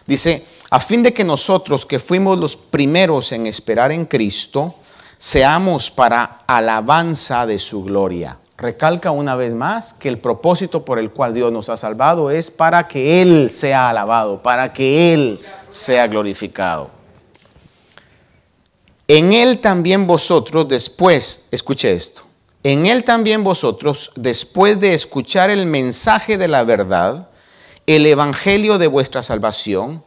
Dice, 0.08 0.44
a 0.72 0.80
fin 0.80 1.04
de 1.04 1.14
que 1.14 1.24
nosotros 1.24 1.86
que 1.86 2.00
fuimos 2.00 2.40
los 2.40 2.56
primeros 2.56 3.32
en 3.34 3.46
esperar 3.46 3.92
en 3.92 4.06
Cristo, 4.06 4.74
seamos 5.20 5.92
para 5.92 6.40
alabanza 6.48 7.46
de 7.46 7.60
su 7.60 7.84
gloria. 7.84 8.40
Recalca 8.58 9.12
una 9.12 9.36
vez 9.36 9.54
más 9.54 9.94
que 9.94 10.10
el 10.10 10.18
propósito 10.18 10.84
por 10.84 10.98
el 10.98 11.12
cual 11.12 11.36
Dios 11.36 11.52
nos 11.52 11.70
ha 11.70 11.78
salvado 11.78 12.32
es 12.32 12.50
para 12.50 12.88
que 12.88 13.22
Él 13.22 13.52
sea 13.52 13.90
alabado, 13.90 14.42
para 14.42 14.74
que 14.74 15.14
Él 15.14 15.40
sea 15.70 16.08
glorificado. 16.08 17.01
En 19.14 19.34
él 19.34 19.60
también 19.60 20.08
vosotros 20.08 20.70
después, 20.70 21.50
escuche 21.52 21.92
esto, 21.92 22.22
en 22.64 22.86
él 22.86 23.04
también 23.04 23.44
vosotros, 23.44 24.10
después 24.16 24.80
de 24.80 24.94
escuchar 24.94 25.50
el 25.50 25.66
mensaje 25.66 26.38
de 26.38 26.48
la 26.48 26.64
verdad, 26.64 27.28
el 27.88 28.06
evangelio 28.06 28.78
de 28.78 28.88
vuestra 28.88 29.22
salvación, 29.22 30.02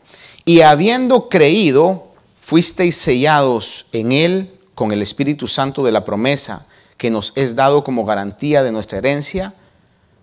y 0.47 0.63
habiendo 0.63 1.29
creído, 1.29 2.15
fuisteis 2.41 2.97
sellados 2.97 3.85
en 3.93 4.11
él 4.11 4.51
con 4.75 4.91
el 4.91 5.03
Espíritu 5.03 5.49
Santo 5.49 5.85
de 5.85 5.93
la 5.93 6.07
promesa, 6.07 6.67
que 6.97 7.11
nos 7.11 7.35
es 7.37 7.55
dado 7.55 7.85
como 7.85 8.07
garantía 8.07 8.63
de 8.63 8.73
nuestra 8.73 8.97
herencia, 8.97 9.53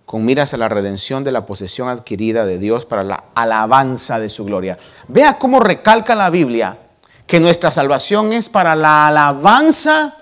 con 0.06 0.24
miras 0.24 0.54
a 0.54 0.56
la 0.56 0.68
redención 0.68 1.22
de 1.22 1.30
la 1.30 1.46
posesión 1.46 1.88
adquirida 1.88 2.46
de 2.46 2.58
Dios 2.58 2.84
para 2.84 3.04
la 3.04 3.26
alabanza 3.36 4.18
de 4.18 4.28
su 4.28 4.44
gloria. 4.44 4.76
Vea 5.06 5.38
cómo 5.38 5.60
recalca 5.60 6.16
la 6.16 6.30
Biblia 6.30 6.78
que 7.26 7.40
nuestra 7.40 7.70
salvación 7.70 8.32
es 8.32 8.48
para 8.48 8.74
la 8.74 9.06
alabanza 9.06 10.16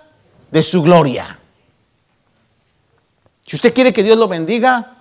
de 0.50 0.62
su 0.62 0.82
gloria. 0.82 1.38
Si 3.46 3.56
usted 3.56 3.74
quiere 3.74 3.92
que 3.92 4.02
Dios 4.02 4.16
lo 4.16 4.28
bendiga, 4.28 4.94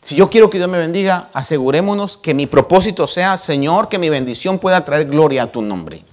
si 0.00 0.16
yo 0.16 0.28
quiero 0.30 0.50
que 0.50 0.58
Dios 0.58 0.70
me 0.70 0.78
bendiga, 0.78 1.28
asegurémonos 1.32 2.16
que 2.16 2.34
mi 2.34 2.46
propósito 2.46 3.06
sea, 3.06 3.36
Señor, 3.36 3.88
que 3.88 3.98
mi 3.98 4.08
bendición 4.08 4.58
pueda 4.58 4.84
traer 4.84 5.06
gloria 5.06 5.44
a 5.44 5.46
tu 5.46 5.62
nombre. 5.62 6.04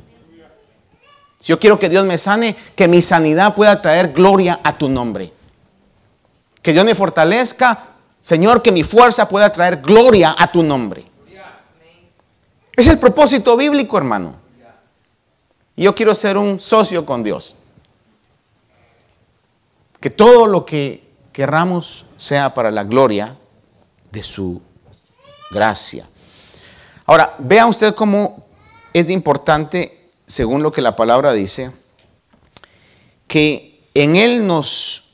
Si 1.39 1.47
yo 1.47 1.59
quiero 1.59 1.79
que 1.79 1.89
Dios 1.89 2.05
me 2.05 2.17
sane, 2.17 2.55
que 2.75 2.87
mi 2.87 3.01
sanidad 3.01 3.55
pueda 3.55 3.81
traer 3.81 4.11
gloria 4.11 4.59
a 4.63 4.77
tu 4.77 4.89
nombre. 4.89 5.33
Que 6.61 6.73
Dios 6.73 6.85
me 6.85 6.95
fortalezca, 6.95 7.85
Señor, 8.19 8.61
que 8.61 8.71
mi 8.71 8.83
fuerza 8.83 9.29
pueda 9.29 9.51
traer 9.51 9.77
gloria 9.81 10.35
a 10.37 10.51
tu 10.51 10.61
nombre. 10.61 11.05
Es 12.75 12.87
el 12.87 12.99
propósito 12.99 13.57
bíblico, 13.57 13.97
hermano. 13.97 14.35
Yo 15.79 15.95
quiero 15.95 16.13
ser 16.13 16.37
un 16.37 16.59
socio 16.59 17.05
con 17.05 17.23
Dios. 17.23 17.55
Que 20.01 20.09
todo 20.09 20.45
lo 20.45 20.65
que 20.65 21.07
querramos 21.31 22.05
sea 22.17 22.53
para 22.53 22.69
la 22.69 22.83
gloria 22.83 23.37
de 24.11 24.21
su 24.21 24.61
gracia. 25.51 26.05
Ahora, 27.05 27.33
vea 27.39 27.65
usted 27.65 27.95
cómo 27.95 28.45
es 28.91 29.09
importante, 29.09 30.09
según 30.25 30.63
lo 30.63 30.73
que 30.73 30.81
la 30.81 30.97
palabra 30.97 31.31
dice, 31.31 31.71
que 33.27 33.87
en 33.93 34.17
Él 34.17 34.45
nos, 34.45 35.13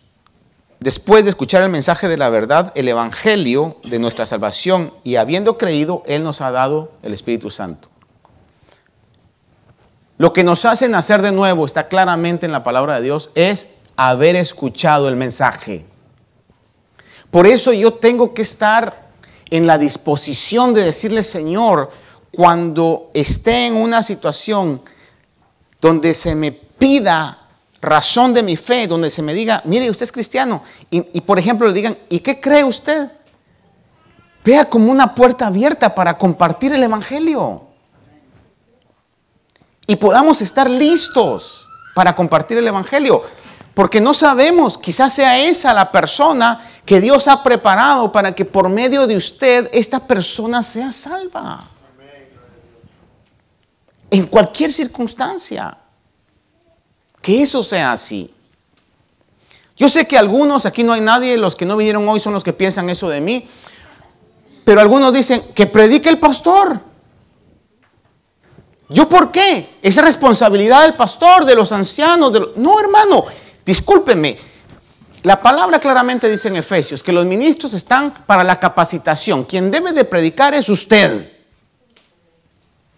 después 0.79 1.23
de 1.25 1.29
escuchar 1.29 1.61
el 1.61 1.69
mensaje 1.69 2.07
de 2.07 2.17
la 2.17 2.29
verdad, 2.29 2.71
el 2.73 2.87
Evangelio 2.87 3.77
de 3.83 3.99
nuestra 3.99 4.25
salvación, 4.25 4.91
y 5.03 5.17
habiendo 5.17 5.59
creído, 5.59 6.01
Él 6.07 6.23
nos 6.23 6.41
ha 6.41 6.49
dado 6.49 6.91
el 7.03 7.13
Espíritu 7.13 7.51
Santo. 7.51 7.87
Lo 10.17 10.31
que 10.31 10.43
nos 10.43 10.63
hace 10.65 10.87
nacer 10.87 11.21
de 11.21 11.31
nuevo, 11.31 11.65
está 11.65 11.87
claramente 11.87 12.45
en 12.45 12.51
la 12.51 12.63
palabra 12.63 12.95
de 12.95 13.01
Dios, 13.03 13.31
es 13.35 13.67
haber 13.97 14.35
escuchado 14.35 15.09
el 15.09 15.15
mensaje. 15.15 15.85
Por 17.31 17.47
eso 17.47 17.73
yo 17.73 17.93
tengo 17.93 18.33
que 18.33 18.41
estar 18.41 19.09
en 19.49 19.67
la 19.67 19.77
disposición 19.77 20.73
de 20.73 20.83
decirle, 20.83 21.23
Señor, 21.23 21.91
cuando 22.31 23.11
esté 23.13 23.67
en 23.67 23.75
una 23.75 24.03
situación 24.03 24.81
donde 25.81 26.13
se 26.13 26.33
me 26.35 26.51
pida 26.51 27.39
razón 27.81 28.33
de 28.33 28.41
mi 28.41 28.55
fe, 28.55 28.87
donde 28.87 29.09
se 29.09 29.21
me 29.21 29.33
diga, 29.33 29.61
mire, 29.65 29.89
usted 29.89 30.03
es 30.05 30.11
cristiano, 30.11 30.63
y, 30.89 31.05
y, 31.13 31.21
por 31.21 31.37
ejemplo 31.37 31.67
le 31.67 31.73
digan, 31.73 31.97
¿y 32.09 32.19
qué 32.19 32.39
cree 32.39 32.63
usted? 32.63 33.11
Vea 34.43 34.69
como 34.69 34.91
una 34.91 35.13
puerta 35.13 35.47
abierta 35.47 35.93
para 35.93 36.17
compartir 36.17 36.73
el 36.73 36.83
Evangelio. 36.83 37.63
Y 39.87 39.95
podamos 39.95 40.41
estar 40.41 40.69
listos 40.69 41.67
para 41.93 42.15
compartir 42.15 42.57
el 42.57 42.67
Evangelio. 42.67 43.21
Porque 43.73 43.99
no 43.99 44.13
sabemos, 44.13 44.77
quizás 44.77 45.13
sea 45.13 45.37
esa 45.37 45.73
la 45.73 45.91
persona 45.91 46.61
que 46.85 47.01
Dios 47.01 47.27
ha 47.27 47.43
preparado 47.43 48.11
para 48.11 48.33
que 48.33 48.45
por 48.45 48.69
medio 48.69 49.05
de 49.07 49.17
usted 49.17 49.69
esta 49.73 49.99
persona 49.99 50.63
sea 50.63 50.91
salva. 50.91 51.63
En 54.09 54.25
cualquier 54.27 54.71
circunstancia. 54.71 55.77
Que 57.21 57.41
eso 57.41 57.63
sea 57.63 57.91
así. 57.91 58.31
Yo 59.75 59.89
sé 59.89 60.07
que 60.07 60.17
algunos, 60.17 60.65
aquí 60.65 60.83
no 60.83 60.93
hay 60.93 61.01
nadie, 61.01 61.37
los 61.37 61.55
que 61.55 61.65
no 61.65 61.75
vinieron 61.75 62.07
hoy 62.07 62.19
son 62.19 62.33
los 62.33 62.43
que 62.43 62.53
piensan 62.53 62.89
eso 62.89 63.09
de 63.09 63.19
mí, 63.19 63.45
pero 64.63 64.79
algunos 64.79 65.13
dicen 65.13 65.41
que 65.53 65.67
predique 65.67 66.07
el 66.07 66.17
pastor. 66.17 66.79
¿Yo 68.89 69.09
por 69.09 69.31
qué? 69.31 69.77
Es 69.81 69.95
responsabilidad 69.97 70.83
del 70.83 70.93
pastor, 70.93 71.45
de 71.45 71.55
los 71.55 71.71
ancianos. 71.71 72.31
De 72.31 72.39
No, 72.57 72.79
hermano, 72.79 73.25
discúlpeme. 73.65 74.37
La 75.23 75.41
palabra 75.41 75.79
claramente 75.79 76.29
dice 76.29 76.49
en 76.49 76.57
Efesios 76.57 77.01
que 77.01 77.11
los 77.11 77.25
ministros 77.25 77.73
están 77.73 78.13
para 78.27 78.43
la 78.43 78.59
capacitación. 78.59 79.43
Quien 79.43 79.71
debe 79.71 79.91
de 79.91 80.05
predicar 80.05 80.53
es 80.53 80.69
usted. 80.69 81.31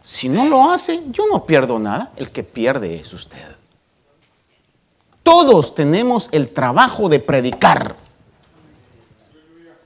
Si 0.02 0.28
no 0.28 0.46
lo 0.46 0.70
hace, 0.70 1.04
yo 1.10 1.26
no 1.32 1.46
pierdo 1.46 1.80
nada. 1.80 2.12
El 2.18 2.30
que 2.32 2.44
pierde 2.44 2.96
es 2.96 3.14
usted. 3.14 3.56
Todos 5.24 5.74
tenemos 5.74 6.28
el 6.32 6.50
trabajo 6.50 7.08
de 7.08 7.20
predicar. 7.22 7.96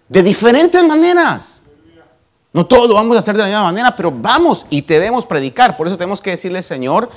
De 0.10 0.24
diferentes 0.24 0.84
maneras. 0.84 1.61
No 2.54 2.66
todo 2.66 2.88
lo 2.88 2.96
vamos 2.96 3.16
a 3.16 3.20
hacer 3.20 3.36
de 3.36 3.44
la 3.44 3.48
misma 3.48 3.64
manera, 3.64 3.96
pero 3.96 4.12
vamos 4.12 4.66
y 4.70 4.82
debemos 4.82 5.26
predicar. 5.26 5.78
Por 5.78 5.88
eso 5.88 5.98
tenemos 5.98 6.22
que 6.22 6.32
decirle, 6.32 6.62
Señor, 6.62 7.10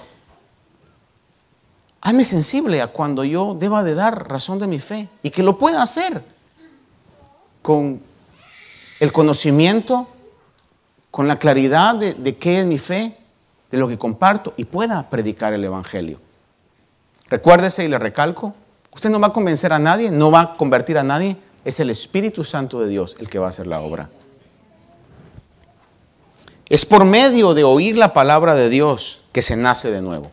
hazme 2.01 2.25
sensible 2.25 2.81
a 2.81 2.87
cuando 2.87 3.25
yo 3.25 3.57
deba 3.59 3.83
de 3.83 3.95
dar 3.95 4.29
razón 4.29 4.59
de 4.59 4.67
mi 4.67 4.79
fe 4.79 5.09
y 5.23 5.31
que 5.31 5.43
lo 5.43 5.59
pueda 5.59 5.83
hacer 5.83 6.23
con 7.63 8.01
el 9.01 9.13
conocimiento, 9.13 10.07
con 11.11 11.27
la 11.27 11.39
claridad 11.39 11.97
de, 11.97 12.15
de 12.15 12.37
qué 12.37 12.61
es 12.61 12.67
mi 12.67 12.79
fe, 12.79 13.17
de 13.71 13.79
lo 13.79 13.89
que 13.89 13.99
comparto 13.99 14.55
y 14.57 14.67
pueda 14.67 15.11
predicar 15.11 15.53
el 15.53 15.65
Evangelio. 15.65 16.21
Recuérdese 17.27 17.85
y 17.85 17.89
le 17.89 17.99
recalco, 17.99 18.55
usted 18.93 19.11
no 19.11 19.19
va 19.19 19.29
a 19.29 19.33
convencer 19.33 19.73
a 19.73 19.81
nadie, 19.81 20.13
no 20.13 20.31
va 20.31 20.41
a 20.43 20.55
convertir 20.55 20.97
a 20.97 21.03
nadie, 21.03 21.37
es 21.65 21.81
el 21.81 21.91
Espíritu 21.91 22.45
Santo 22.45 22.79
de 22.79 22.89
Dios 22.89 23.17
el 23.19 23.29
que 23.29 23.41
va 23.41 23.47
a 23.47 23.51
hacer 23.51 23.67
la 23.67 23.81
obra. 23.81 24.11
Es 26.75 26.85
por 26.85 27.05
medio 27.05 27.55
de 27.55 27.63
oír 27.63 27.97
la 27.97 28.13
palabra 28.13 28.57
de 28.57 28.69
Dios 28.69 29.21
que 29.31 29.43
se 29.43 29.55
nace 29.55 29.93
de 29.93 30.03
nuevo. 30.03 30.33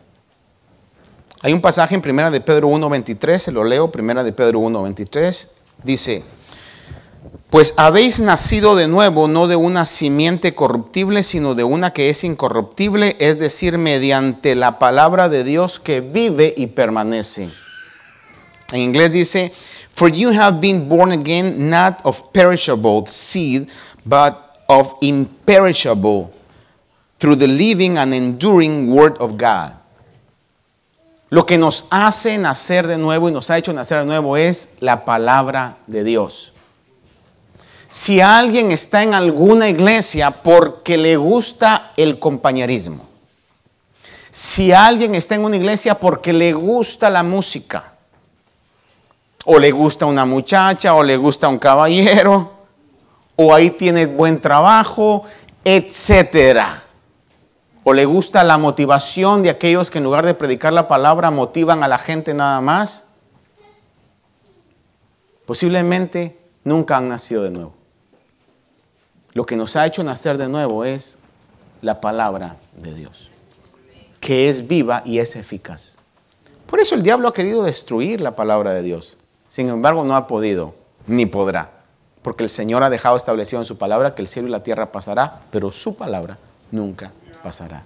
Hay 1.40 1.52
un 1.52 1.60
pasaje 1.60 1.94
en 1.94 2.02
Primera 2.02 2.32
de 2.32 2.40
Pedro 2.40 2.68
1.23, 2.68 3.38
se 3.38 3.52
lo 3.52 3.62
leo, 3.62 3.92
Primera 3.92 4.24
de 4.24 4.32
Pedro 4.32 4.58
1.23, 4.58 5.48
dice, 5.84 6.24
pues 7.48 7.74
habéis 7.76 8.18
nacido 8.18 8.74
de 8.74 8.88
nuevo, 8.88 9.28
no 9.28 9.46
de 9.46 9.54
una 9.54 9.84
simiente 9.84 10.52
corruptible, 10.52 11.22
sino 11.22 11.54
de 11.54 11.62
una 11.62 11.92
que 11.92 12.10
es 12.10 12.24
incorruptible, 12.24 13.14
es 13.20 13.38
decir, 13.38 13.78
mediante 13.78 14.56
la 14.56 14.80
palabra 14.80 15.28
de 15.28 15.44
Dios 15.44 15.78
que 15.78 16.00
vive 16.00 16.54
y 16.56 16.66
permanece. 16.66 17.50
En 18.72 18.80
inglés 18.80 19.12
dice, 19.12 19.52
for 19.94 20.10
you 20.10 20.32
have 20.32 20.58
been 20.60 20.88
born 20.88 21.12
again, 21.12 21.70
not 21.70 22.00
of 22.02 22.20
perishable 22.32 23.04
seed, 23.06 23.68
but 24.04 24.51
of 24.72 24.94
imperishable, 25.00 26.32
through 27.18 27.36
the 27.36 27.46
living 27.46 27.98
and 27.98 28.12
enduring 28.14 28.90
word 28.90 29.16
of 29.20 29.36
God. 29.36 29.74
Lo 31.30 31.46
que 31.46 31.56
nos 31.56 31.86
hace 31.90 32.36
nacer 32.36 32.86
de 32.86 32.98
nuevo 32.98 33.28
y 33.28 33.32
nos 33.32 33.48
ha 33.50 33.56
hecho 33.56 33.72
nacer 33.72 34.00
de 34.00 34.06
nuevo 34.06 34.36
es 34.36 34.76
la 34.80 35.04
palabra 35.04 35.76
de 35.86 36.04
Dios. 36.04 36.52
Si 37.88 38.20
alguien 38.20 38.70
está 38.70 39.02
en 39.02 39.14
alguna 39.14 39.68
iglesia 39.68 40.30
porque 40.30 40.96
le 40.96 41.16
gusta 41.16 41.92
el 41.96 42.18
compañerismo, 42.18 43.06
si 44.30 44.72
alguien 44.72 45.14
está 45.14 45.34
en 45.34 45.44
una 45.44 45.56
iglesia 45.56 45.94
porque 45.94 46.32
le 46.32 46.52
gusta 46.54 47.10
la 47.10 47.22
música, 47.22 47.92
o 49.44 49.58
le 49.58 49.70
gusta 49.70 50.06
una 50.06 50.24
muchacha, 50.24 50.94
o 50.94 51.02
le 51.02 51.16
gusta 51.16 51.48
un 51.48 51.58
caballero, 51.58 52.51
o 53.42 53.54
ahí 53.54 53.70
tiene 53.70 54.06
buen 54.06 54.40
trabajo, 54.40 55.24
etcétera. 55.64 56.84
O 57.84 57.92
le 57.92 58.04
gusta 58.04 58.44
la 58.44 58.58
motivación 58.58 59.42
de 59.42 59.50
aquellos 59.50 59.90
que 59.90 59.98
en 59.98 60.04
lugar 60.04 60.24
de 60.24 60.34
predicar 60.34 60.72
la 60.72 60.86
palabra 60.86 61.30
motivan 61.30 61.82
a 61.82 61.88
la 61.88 61.98
gente 61.98 62.32
nada 62.32 62.60
más. 62.60 63.06
Posiblemente 65.44 66.38
nunca 66.62 66.96
han 66.96 67.08
nacido 67.08 67.42
de 67.42 67.50
nuevo. 67.50 67.74
Lo 69.32 69.44
que 69.46 69.56
nos 69.56 69.74
ha 69.74 69.86
hecho 69.86 70.04
nacer 70.04 70.38
de 70.38 70.48
nuevo 70.48 70.84
es 70.84 71.18
la 71.80 72.00
palabra 72.00 72.56
de 72.76 72.94
Dios, 72.94 73.30
que 74.20 74.48
es 74.48 74.68
viva 74.68 75.02
y 75.04 75.18
es 75.18 75.34
eficaz. 75.34 75.96
Por 76.66 76.78
eso 76.78 76.94
el 76.94 77.02
diablo 77.02 77.28
ha 77.28 77.34
querido 77.34 77.64
destruir 77.64 78.20
la 78.20 78.36
palabra 78.36 78.72
de 78.72 78.82
Dios. 78.82 79.16
Sin 79.44 79.68
embargo, 79.68 80.04
no 80.04 80.14
ha 80.14 80.26
podido, 80.26 80.74
ni 81.06 81.26
podrá. 81.26 81.81
Porque 82.22 82.44
el 82.44 82.50
Señor 82.50 82.82
ha 82.82 82.90
dejado 82.90 83.16
establecido 83.16 83.60
en 83.60 83.64
su 83.64 83.78
palabra 83.78 84.14
que 84.14 84.22
el 84.22 84.28
cielo 84.28 84.48
y 84.48 84.50
la 84.52 84.62
tierra 84.62 84.92
pasará, 84.92 85.40
pero 85.50 85.72
su 85.72 85.96
palabra 85.96 86.38
nunca 86.70 87.12
pasará. 87.42 87.84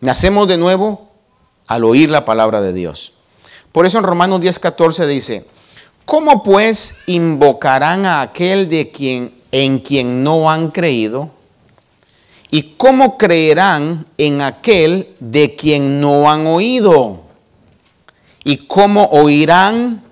Nacemos 0.00 0.46
de 0.46 0.56
nuevo 0.56 1.10
al 1.66 1.84
oír 1.84 2.10
la 2.10 2.24
palabra 2.24 2.60
de 2.60 2.72
Dios. 2.72 3.12
Por 3.72 3.86
eso 3.86 3.98
en 3.98 4.04
Romanos 4.04 4.40
10:14 4.40 5.06
dice, 5.06 5.46
¿cómo 6.04 6.42
pues 6.42 7.02
invocarán 7.06 8.06
a 8.06 8.22
aquel 8.22 8.68
de 8.68 8.90
quien 8.90 9.34
en 9.52 9.78
quien 9.80 10.22
no 10.22 10.50
han 10.50 10.70
creído? 10.70 11.30
¿Y 12.50 12.74
cómo 12.76 13.18
creerán 13.18 14.06
en 14.18 14.40
aquel 14.40 15.14
de 15.18 15.56
quien 15.56 16.00
no 16.00 16.30
han 16.30 16.46
oído? 16.46 17.22
¿Y 18.44 18.66
cómo 18.66 19.06
oirán 19.06 20.02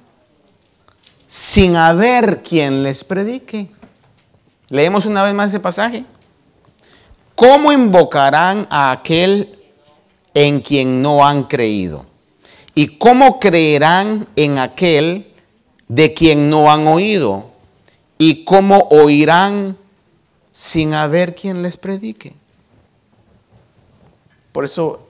sin 1.34 1.74
haber 1.74 2.44
quien 2.44 2.84
les 2.84 3.02
predique? 3.02 3.68
Leemos 4.68 5.04
una 5.04 5.24
vez 5.24 5.34
más 5.34 5.48
ese 5.48 5.58
pasaje. 5.58 6.04
¿Cómo 7.34 7.72
invocarán 7.72 8.68
a 8.70 8.92
aquel 8.92 9.58
en 10.32 10.60
quien 10.60 11.02
no 11.02 11.26
han 11.26 11.42
creído? 11.42 12.06
¿Y 12.76 12.98
cómo 12.98 13.40
creerán 13.40 14.28
en 14.36 14.58
aquel 14.58 15.26
de 15.88 16.14
quien 16.14 16.50
no 16.50 16.70
han 16.70 16.86
oído? 16.86 17.50
¿Y 18.16 18.44
cómo 18.44 18.86
oirán 18.92 19.76
sin 20.52 20.94
haber 20.94 21.34
quien 21.34 21.62
les 21.62 21.76
predique? 21.76 22.32
Por 24.52 24.64
eso, 24.64 25.03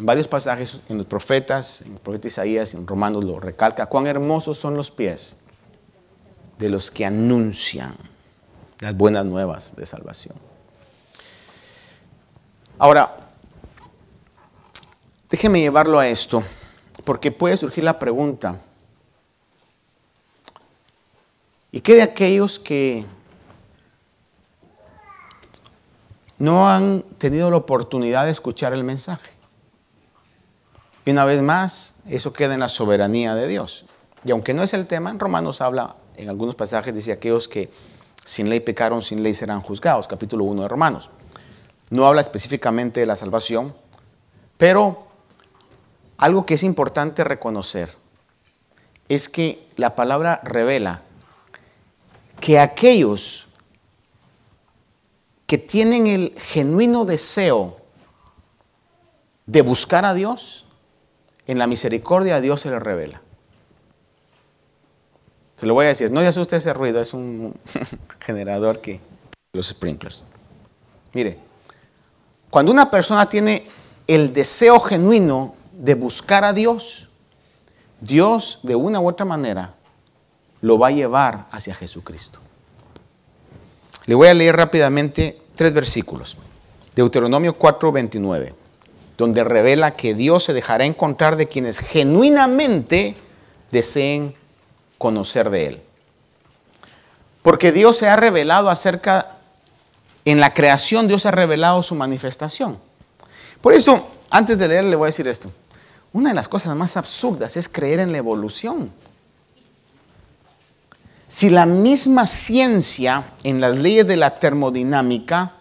varios 0.00 0.26
pasajes 0.26 0.80
en 0.88 0.98
los 0.98 1.06
profetas, 1.06 1.82
en 1.82 1.92
el 1.92 1.98
profeta 1.98 2.28
Isaías, 2.28 2.74
en 2.74 2.86
Romanos 2.86 3.24
lo 3.24 3.38
recalca, 3.38 3.86
cuán 3.86 4.06
hermosos 4.06 4.58
son 4.58 4.76
los 4.76 4.90
pies 4.90 5.40
de 6.58 6.68
los 6.68 6.90
que 6.90 7.04
anuncian 7.04 7.94
las 8.80 8.96
buenas 8.96 9.24
nuevas 9.24 9.76
de 9.76 9.86
salvación. 9.86 10.34
Ahora, 12.78 13.16
déjeme 15.30 15.60
llevarlo 15.60 15.98
a 15.98 16.08
esto, 16.08 16.42
porque 17.04 17.30
puede 17.30 17.56
surgir 17.56 17.84
la 17.84 17.98
pregunta, 17.98 18.60
¿y 21.70 21.80
qué 21.80 21.96
de 21.96 22.02
aquellos 22.02 22.58
que 22.58 23.04
no 26.38 26.68
han 26.68 27.02
tenido 27.18 27.50
la 27.50 27.56
oportunidad 27.58 28.24
de 28.24 28.32
escuchar 28.32 28.72
el 28.72 28.82
mensaje? 28.82 29.41
Y 31.04 31.10
una 31.10 31.24
vez 31.24 31.42
más, 31.42 31.96
eso 32.08 32.32
queda 32.32 32.54
en 32.54 32.60
la 32.60 32.68
soberanía 32.68 33.34
de 33.34 33.48
Dios. 33.48 33.84
Y 34.24 34.30
aunque 34.30 34.54
no 34.54 34.62
es 34.62 34.72
el 34.74 34.86
tema, 34.86 35.10
en 35.10 35.18
Romanos 35.18 35.60
habla, 35.60 35.96
en 36.16 36.28
algunos 36.28 36.54
pasajes 36.54 36.94
dice 36.94 37.12
aquellos 37.12 37.48
que 37.48 37.70
sin 38.24 38.48
ley 38.48 38.60
pecaron, 38.60 39.02
sin 39.02 39.22
ley 39.22 39.34
serán 39.34 39.62
juzgados, 39.62 40.06
capítulo 40.06 40.44
1 40.44 40.62
de 40.62 40.68
Romanos. 40.68 41.10
No 41.90 42.06
habla 42.06 42.20
específicamente 42.20 43.00
de 43.00 43.06
la 43.06 43.16
salvación, 43.16 43.74
pero 44.56 45.06
algo 46.18 46.46
que 46.46 46.54
es 46.54 46.62
importante 46.62 47.24
reconocer 47.24 47.92
es 49.08 49.28
que 49.28 49.66
la 49.76 49.96
palabra 49.96 50.40
revela 50.44 51.02
que 52.40 52.60
aquellos 52.60 53.48
que 55.46 55.58
tienen 55.58 56.06
el 56.06 56.34
genuino 56.38 57.04
deseo 57.04 57.76
de 59.46 59.62
buscar 59.62 60.04
a 60.04 60.14
Dios, 60.14 60.64
en 61.46 61.58
la 61.58 61.66
misericordia 61.66 62.36
de 62.36 62.42
Dios 62.42 62.60
se 62.60 62.70
les 62.70 62.82
revela. 62.82 63.20
Se 65.56 65.66
lo 65.66 65.74
voy 65.74 65.86
a 65.86 65.88
decir, 65.88 66.10
no 66.10 66.20
le 66.20 66.26
asuste 66.26 66.56
ese 66.56 66.72
ruido, 66.72 67.00
es 67.00 67.14
un 67.14 67.54
generador 68.20 68.80
que 68.80 69.00
los 69.52 69.68
sprinklers. 69.68 70.24
Mire, 71.12 71.38
cuando 72.50 72.72
una 72.72 72.90
persona 72.90 73.28
tiene 73.28 73.66
el 74.06 74.32
deseo 74.32 74.80
genuino 74.80 75.54
de 75.72 75.94
buscar 75.94 76.44
a 76.44 76.52
Dios, 76.52 77.08
Dios 78.00 78.60
de 78.62 78.74
una 78.74 79.00
u 79.00 79.08
otra 79.08 79.24
manera 79.24 79.74
lo 80.60 80.78
va 80.78 80.88
a 80.88 80.90
llevar 80.90 81.46
hacia 81.50 81.74
Jesucristo. 81.74 82.38
Le 84.06 84.14
voy 84.14 84.28
a 84.28 84.34
leer 84.34 84.56
rápidamente 84.56 85.40
tres 85.54 85.72
versículos. 85.72 86.36
Deuteronomio 86.94 87.58
4:29, 87.58 88.54
donde 89.16 89.44
revela 89.44 89.96
que 89.96 90.14
Dios 90.14 90.44
se 90.44 90.52
dejará 90.52 90.84
encontrar 90.84 91.36
de 91.36 91.48
quienes 91.48 91.78
genuinamente 91.78 93.16
deseen 93.70 94.34
conocer 94.98 95.50
de 95.50 95.66
Él. 95.66 95.82
Porque 97.42 97.72
Dios 97.72 97.96
se 97.96 98.08
ha 98.08 98.16
revelado 98.16 98.70
acerca, 98.70 99.38
en 100.24 100.40
la 100.40 100.54
creación 100.54 101.08
Dios 101.08 101.26
ha 101.26 101.30
revelado 101.30 101.82
su 101.82 101.94
manifestación. 101.94 102.78
Por 103.60 103.74
eso, 103.74 104.08
antes 104.30 104.58
de 104.58 104.68
leer, 104.68 104.84
le 104.84 104.96
voy 104.96 105.06
a 105.06 105.08
decir 105.08 105.26
esto. 105.26 105.50
Una 106.12 106.30
de 106.30 106.34
las 106.34 106.48
cosas 106.48 106.76
más 106.76 106.96
absurdas 106.96 107.56
es 107.56 107.68
creer 107.68 108.00
en 108.00 108.12
la 108.12 108.18
evolución. 108.18 108.92
Si 111.26 111.48
la 111.48 111.64
misma 111.64 112.26
ciencia 112.26 113.24
en 113.42 113.60
las 113.60 113.78
leyes 113.78 114.06
de 114.06 114.16
la 114.16 114.38
termodinámica 114.38 115.52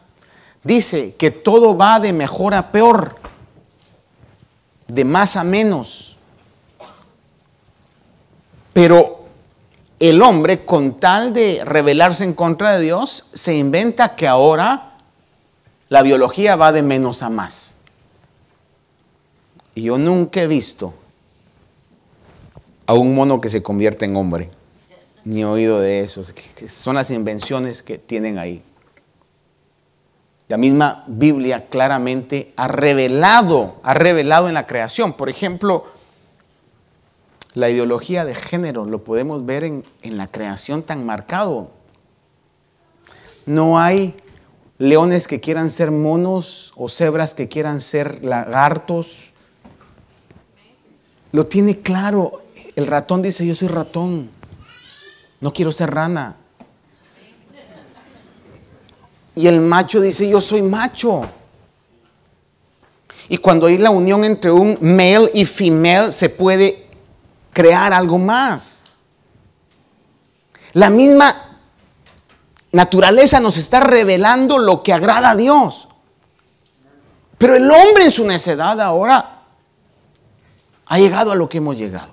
dice 0.64 1.16
que 1.16 1.32
todo 1.32 1.78
va 1.78 2.00
de 2.00 2.12
mejor 2.12 2.54
a 2.54 2.72
peor, 2.72 3.16
de 4.94 5.06
más 5.06 5.38
a 5.38 5.44
menos, 5.44 6.18
pero 8.74 9.22
el 10.00 10.22
hombre, 10.22 10.66
con 10.66 11.00
tal 11.00 11.34
de 11.34 11.64
rebelarse 11.64 12.24
en 12.24 12.34
contra 12.34 12.76
de 12.76 12.84
Dios, 12.84 13.28
se 13.34 13.56
inventa 13.56 14.16
que 14.16 14.28
ahora 14.28 14.98
la 15.88 16.02
biología 16.02 16.56
va 16.56 16.72
de 16.72 16.82
menos 16.82 17.24
a 17.24 17.30
más. 17.30 17.82
Y 19.76 19.84
yo 19.84 19.98
nunca 19.98 20.42
he 20.42 20.48
visto 20.48 20.94
a 22.86 22.94
un 22.94 23.16
mono 23.16 23.40
que 23.40 23.48
se 23.48 23.64
convierte 23.64 24.06
en 24.06 24.16
hombre, 24.18 24.50
ni 25.24 25.42
he 25.42 25.46
oído 25.46 25.80
de 25.80 26.02
eso. 26.02 26.22
Son 26.68 26.96
las 26.96 27.12
invenciones 27.12 27.82
que 27.82 27.98
tienen 27.98 28.38
ahí. 28.38 28.62
La 30.52 30.58
misma 30.58 31.06
Biblia 31.08 31.70
claramente 31.70 32.52
ha 32.58 32.68
revelado, 32.68 33.80
ha 33.84 33.94
revelado 33.94 34.50
en 34.50 34.54
la 34.54 34.68
creación. 34.68 35.14
Por 35.14 35.30
ejemplo, 35.30 35.86
la 37.54 37.70
ideología 37.70 38.26
de 38.26 38.36
género 38.36 38.84
lo 38.84 39.02
podemos 39.02 39.46
ver 39.46 39.64
en, 39.64 39.86
la 40.04 40.28
creación 40.28 40.84
tan 40.84 41.06
marcado. 41.06 41.72
No 43.46 43.80
hay 43.80 44.14
leones 44.78 45.26
que 45.26 45.40
quieran 45.40 45.72
ser 45.72 45.90
monos 45.90 46.74
o 46.76 46.90
cebras 46.90 47.34
que 47.34 47.48
quieran 47.48 47.80
ser 47.80 48.22
lagartos. 48.22 49.32
Lo 51.32 51.46
tiene 51.46 51.80
claro. 51.80 52.42
El 52.76 52.88
ratón 52.88 53.22
dice, 53.22 53.48
yo 53.48 53.56
soy 53.56 53.70
ratón. 53.70 54.30
No 55.40 55.54
quiero 55.54 55.72
ser 55.72 55.92
rana. 55.92 56.36
Y 59.36 59.48
el 59.48 59.60
macho 59.62 60.02
dice, 60.02 60.30
yo 60.30 60.42
soy 60.42 60.62
macho. 60.62 61.22
Y 63.30 63.38
cuando 63.38 63.68
hay 63.68 63.78
la 63.78 63.90
unión 63.90 64.24
entre 64.24 64.52
un 64.52 64.78
male 64.82 65.32
y 65.34 65.46
female, 65.46 66.12
se 66.12 66.30
puede 66.30 66.88
crear 67.54 67.94
algo 67.94 68.18
más. 68.18 68.86
La 70.74 70.90
misma 70.90 71.60
naturaleza 72.72 73.40
nos 73.40 73.58
está 73.58 73.80
revelando 73.82 74.58
lo 74.58 74.84
que 74.84 74.94
agrada 74.94 75.32
a 75.32 75.36
Dios. 75.36 75.88
Pero 77.38 77.56
el 77.56 77.70
hombre 77.72 78.06
en 78.06 78.12
su 78.12 78.26
necedad 78.26 78.80
ahora 78.80 79.42
ha 80.86 81.00
llegado 81.00 81.32
a 81.32 81.36
lo 81.36 81.50
que 81.50 81.58
hemos 81.58 81.78
llegado. 81.78 82.12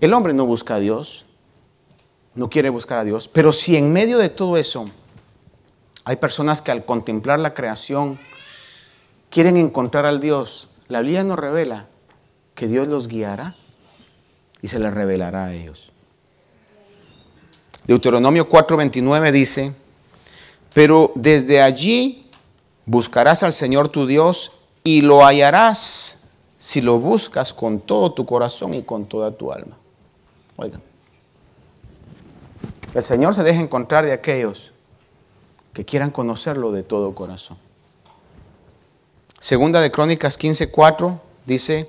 El 0.00 0.12
hombre 0.12 0.34
no 0.34 0.44
busca 0.44 0.74
a 0.74 0.78
Dios, 0.80 1.23
no 2.34 2.50
quiere 2.50 2.68
buscar 2.68 2.98
a 2.98 3.04
Dios, 3.04 3.28
pero 3.28 3.52
si 3.52 3.76
en 3.76 3.92
medio 3.92 4.18
de 4.18 4.28
todo 4.28 4.56
eso 4.56 4.90
hay 6.04 6.16
personas 6.16 6.62
que 6.62 6.70
al 6.70 6.84
contemplar 6.84 7.38
la 7.38 7.54
creación 7.54 8.18
quieren 9.30 9.56
encontrar 9.56 10.06
al 10.06 10.20
Dios 10.20 10.68
la 10.88 11.00
Biblia 11.00 11.24
nos 11.24 11.38
revela 11.38 11.88
que 12.54 12.68
Dios 12.68 12.88
los 12.88 13.08
guiará 13.08 13.56
y 14.60 14.68
se 14.68 14.78
les 14.78 14.92
revelará 14.92 15.46
a 15.46 15.54
ellos. 15.54 15.90
Deuteronomio 17.86 18.48
4:29 18.48 19.32
dice, 19.32 19.74
pero 20.72 21.12
desde 21.14 21.62
allí 21.62 22.30
buscarás 22.86 23.42
al 23.42 23.52
Señor 23.52 23.88
tu 23.88 24.06
Dios 24.06 24.52
y 24.82 25.02
lo 25.02 25.24
hallarás 25.24 26.36
si 26.58 26.80
lo 26.80 26.98
buscas 26.98 27.52
con 27.52 27.80
todo 27.80 28.12
tu 28.12 28.24
corazón 28.24 28.74
y 28.74 28.82
con 28.82 29.06
toda 29.06 29.30
tu 29.32 29.52
alma. 29.52 29.76
Oigan, 30.56 30.82
el 32.94 33.04
Señor 33.04 33.34
se 33.34 33.42
deja 33.42 33.60
encontrar 33.60 34.06
de 34.06 34.12
aquellos 34.12 34.72
que 35.72 35.84
quieran 35.84 36.10
conocerlo 36.10 36.70
de 36.72 36.84
todo 36.84 37.14
corazón. 37.14 37.58
Segunda 39.40 39.80
de 39.80 39.90
Crónicas 39.90 40.38
15:4 40.38 41.20
dice, 41.44 41.88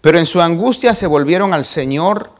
pero 0.00 0.18
en 0.18 0.26
su 0.26 0.40
angustia 0.40 0.94
se 0.94 1.06
volvieron 1.06 1.52
al 1.52 1.64
Señor, 1.64 2.30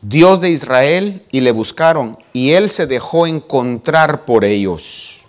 Dios 0.00 0.40
de 0.40 0.50
Israel, 0.50 1.22
y 1.30 1.42
le 1.42 1.52
buscaron, 1.52 2.18
y 2.32 2.52
él 2.52 2.70
se 2.70 2.86
dejó 2.86 3.26
encontrar 3.26 4.24
por 4.24 4.44
ellos. 4.44 5.26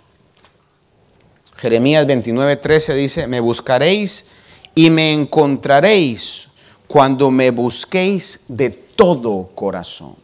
Jeremías 1.56 2.06
29:13 2.06 2.94
dice, 2.94 3.26
me 3.26 3.40
buscaréis 3.40 4.30
y 4.74 4.90
me 4.90 5.12
encontraréis 5.12 6.48
cuando 6.88 7.30
me 7.30 7.50
busquéis 7.50 8.46
de 8.48 8.70
todo 8.70 9.50
corazón. 9.54 10.23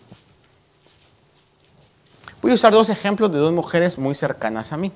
Voy 2.42 2.52
a 2.52 2.54
usar 2.54 2.72
dos 2.72 2.88
ejemplos 2.88 3.30
de 3.32 3.38
dos 3.38 3.52
mujeres 3.52 3.98
muy 3.98 4.14
cercanas 4.14 4.72
a 4.72 4.76
mí. 4.78 4.90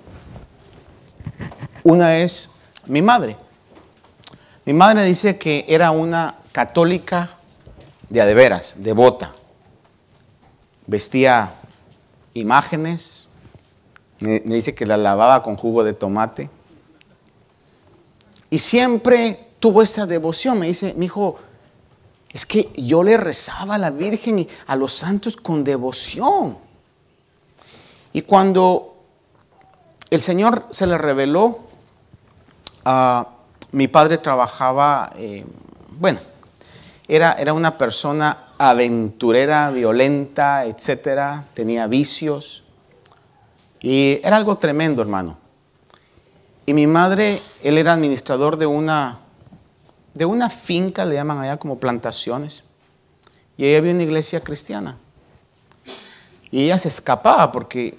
Una 1.83 2.19
es 2.19 2.51
mi 2.87 3.03
madre. 3.03 3.37
Mi 4.65 4.73
madre 4.73 5.05
dice 5.05 5.37
que 5.37 5.67
era 5.69 5.91
una 5.91 6.37
católica 6.53 7.31
de 8.09 8.23
adeveras, 8.23 8.77
devota. 8.79 9.33
Vestía 10.87 11.53
imágenes, 12.33 13.29
me, 14.21 14.41
dice 14.41 14.75
que 14.75 14.87
la 14.87 14.97
lavaba 14.97 15.43
con 15.43 15.57
jugo 15.57 15.85
de 15.85 15.93
tomate. 15.93 16.49
Y 18.49 18.59
siempre 18.59 19.49
tuvo 19.61 19.83
esa 19.83 20.07
devoción. 20.07 20.59
Me 20.59 20.69
dice, 20.69 20.95
mi 20.95 21.07
hijo, 21.07 21.39
es 22.31 22.47
que 22.47 22.71
yo 22.77 23.03
le 23.03 23.19
rezaba 23.19 23.75
a 23.75 23.79
la 23.79 23.91
Virgen 23.91 24.39
y 24.39 24.49
a 24.67 24.77
los 24.77 24.95
santos 24.95 25.37
con 25.37 25.63
devoción. 25.63 26.57
Y 28.15 28.23
cuando 28.23 28.97
el 30.09 30.23
Señor 30.23 30.67
se 30.71 30.87
le 30.87 30.97
reveló 30.97 31.65
Ah, 32.85 33.27
mi 33.73 33.89
padre 33.89 34.19
trabajaba, 34.19 35.11
eh, 35.17 35.45
bueno, 35.99 36.21
era, 37.09 37.33
era 37.33 37.55
una 37.55 37.79
persona 37.79 38.49
aventurera, 38.59 39.71
violenta, 39.71 40.67
etcétera, 40.67 41.47
tenía 41.55 41.87
vicios. 41.87 42.63
Y 43.81 44.21
era 44.23 44.37
algo 44.37 44.59
tremendo, 44.59 45.01
hermano. 45.01 45.39
Y 46.67 46.75
mi 46.75 46.87
madre, 46.87 47.41
él 47.63 47.79
era 47.79 47.95
administrador 47.95 48.59
de 48.59 48.67
una, 48.67 49.19
de 50.13 50.27
una 50.27 50.51
finca, 50.51 51.05
le 51.07 51.15
llaman 51.15 51.41
allá 51.41 51.57
como 51.57 51.79
plantaciones. 51.79 52.65
Y 53.57 53.65
ahí 53.65 53.77
había 53.77 53.93
una 53.95 54.03
iglesia 54.03 54.41
cristiana. 54.41 54.99
Y 56.51 56.65
ella 56.65 56.79
se 56.79 56.89
escapaba 56.89 57.51
porque 57.51 57.99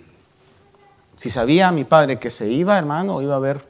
si 1.18 1.30
sabía 1.30 1.72
mi 1.72 1.84
padre 1.84 2.20
que 2.20 2.30
se 2.30 2.47
iba, 2.47 2.78
hermano, 2.78 3.22
iba 3.22 3.34
a 3.34 3.38
haber 3.38 3.66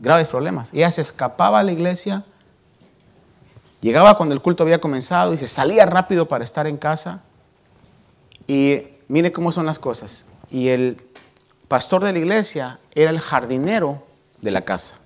graves 0.00 0.28
problemas. 0.28 0.72
Ella 0.72 0.90
se 0.90 1.02
escapaba 1.02 1.60
a 1.60 1.62
la 1.62 1.72
iglesia, 1.72 2.24
llegaba 3.80 4.16
cuando 4.16 4.34
el 4.34 4.42
culto 4.42 4.62
había 4.62 4.80
comenzado 4.80 5.34
y 5.34 5.36
se 5.36 5.46
salía 5.46 5.86
rápido 5.86 6.28
para 6.28 6.44
estar 6.44 6.66
en 6.66 6.76
casa. 6.76 7.22
Y 8.46 8.82
mire 9.08 9.32
cómo 9.32 9.52
son 9.52 9.66
las 9.66 9.78
cosas. 9.78 10.26
Y 10.50 10.68
el 10.68 11.02
pastor 11.68 12.04
de 12.04 12.12
la 12.12 12.18
iglesia 12.18 12.78
era 12.94 13.10
el 13.10 13.20
jardinero 13.20 14.04
de 14.40 14.50
la 14.50 14.62
casa. 14.62 14.98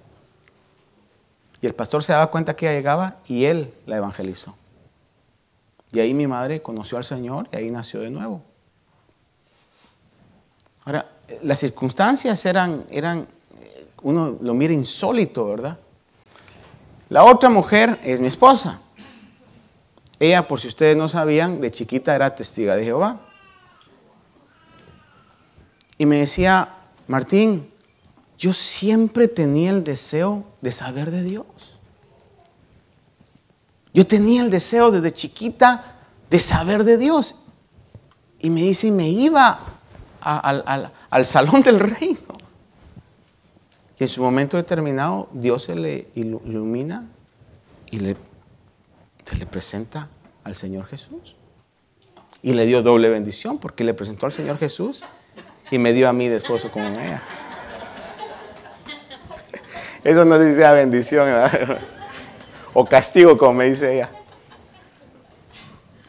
Y 1.60 1.66
el 1.66 1.74
pastor 1.74 2.04
se 2.04 2.12
daba 2.12 2.28
cuenta 2.28 2.54
que 2.54 2.66
ella 2.66 2.78
llegaba 2.78 3.16
y 3.26 3.46
él 3.46 3.72
la 3.86 3.96
evangelizó. 3.96 4.54
Y 5.92 6.00
ahí 6.00 6.14
mi 6.14 6.26
madre 6.26 6.60
conoció 6.60 6.98
al 6.98 7.04
Señor 7.04 7.48
y 7.52 7.56
ahí 7.56 7.70
nació 7.70 8.00
de 8.00 8.10
nuevo. 8.10 8.42
Ahora, 10.88 11.06
las 11.42 11.58
circunstancias 11.58 12.46
eran, 12.46 12.86
eran, 12.88 13.28
uno 14.00 14.38
lo 14.40 14.54
mira 14.54 14.72
insólito, 14.72 15.46
¿verdad? 15.46 15.76
La 17.10 17.24
otra 17.24 17.50
mujer 17.50 18.00
es 18.02 18.18
mi 18.20 18.28
esposa. 18.28 18.80
Ella, 20.18 20.48
por 20.48 20.58
si 20.58 20.68
ustedes 20.68 20.96
no 20.96 21.06
sabían, 21.06 21.60
de 21.60 21.70
chiquita 21.70 22.14
era 22.14 22.34
testiga 22.34 22.74
de 22.74 22.84
Jehová. 22.84 23.20
Y 25.98 26.06
me 26.06 26.20
decía, 26.20 26.70
Martín, 27.06 27.70
yo 28.38 28.54
siempre 28.54 29.28
tenía 29.28 29.68
el 29.68 29.84
deseo 29.84 30.46
de 30.62 30.72
saber 30.72 31.10
de 31.10 31.22
Dios. 31.22 31.44
Yo 33.92 34.06
tenía 34.06 34.40
el 34.40 34.50
deseo 34.50 34.90
desde 34.90 35.12
chiquita 35.12 35.98
de 36.30 36.38
saber 36.38 36.82
de 36.84 36.96
Dios. 36.96 37.44
Y 38.38 38.48
me 38.48 38.62
dice, 38.62 38.86
y 38.86 38.90
me 38.90 39.10
iba 39.10 39.77
al 40.20 41.26
salón 41.26 41.62
del 41.62 41.80
reino. 41.80 42.38
Y 43.98 44.04
en 44.04 44.08
su 44.08 44.22
momento 44.22 44.56
determinado, 44.56 45.28
Dios 45.32 45.64
se 45.64 45.74
le 45.74 46.06
ilumina 46.14 47.04
y 47.90 47.98
le, 47.98 48.16
se 49.24 49.36
le 49.36 49.46
presenta 49.46 50.08
al 50.44 50.54
Señor 50.54 50.86
Jesús. 50.86 51.34
Y 52.42 52.52
le 52.52 52.66
dio 52.66 52.82
doble 52.82 53.08
bendición 53.08 53.58
porque 53.58 53.82
le 53.82 53.94
presentó 53.94 54.26
al 54.26 54.32
Señor 54.32 54.58
Jesús 54.58 55.04
y 55.72 55.78
me 55.78 55.92
dio 55.92 56.08
a 56.08 56.12
mí 56.12 56.28
de 56.28 56.36
esposo 56.36 56.70
como 56.70 56.86
ella. 56.86 57.20
Eso 60.04 60.24
no 60.24 60.38
dice 60.38 60.60
bendición 60.72 61.28
o 62.72 62.84
castigo, 62.84 63.36
como 63.36 63.54
me 63.54 63.64
dice 63.64 63.96
ella. 63.96 64.10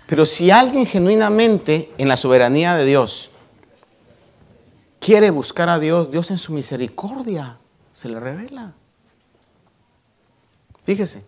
Pero 0.06 0.28
si 0.28 0.52
alguien 0.52 0.86
genuinamente 0.86 1.92
en 1.98 2.08
la 2.08 2.18
soberanía 2.18 2.76
de 2.76 2.86
Dios 2.86 3.32
quiere 5.10 5.32
buscar 5.32 5.70
a 5.70 5.80
Dios, 5.80 6.12
Dios 6.12 6.30
en 6.30 6.38
su 6.38 6.54
misericordia 6.54 7.58
se 7.92 8.10
le 8.10 8.20
revela. 8.20 8.74
Fíjese. 10.84 11.26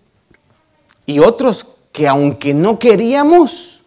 Y 1.08 1.18
otros 1.18 1.66
que 1.92 2.08
aunque 2.08 2.54
no 2.54 2.78
queríamos, 2.78 3.82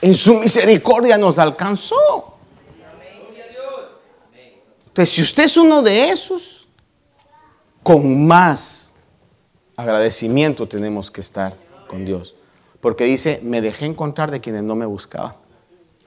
en 0.00 0.14
su 0.14 0.32
misericordia 0.36 1.18
nos 1.18 1.38
alcanzó. 1.38 2.38
Entonces, 4.86 5.14
si 5.14 5.20
usted 5.20 5.44
es 5.44 5.58
uno 5.58 5.82
de 5.82 6.08
esos, 6.08 6.66
con 7.82 8.26
más 8.26 8.94
agradecimiento 9.76 10.66
tenemos 10.66 11.10
que 11.10 11.20
estar 11.20 11.54
con 11.86 12.06
Dios. 12.06 12.34
Porque 12.80 13.04
dice, 13.04 13.40
me 13.42 13.60
dejé 13.60 13.84
encontrar 13.84 14.30
de 14.30 14.40
quienes 14.40 14.62
no 14.62 14.74
me 14.74 14.86
buscaban. 14.86 15.34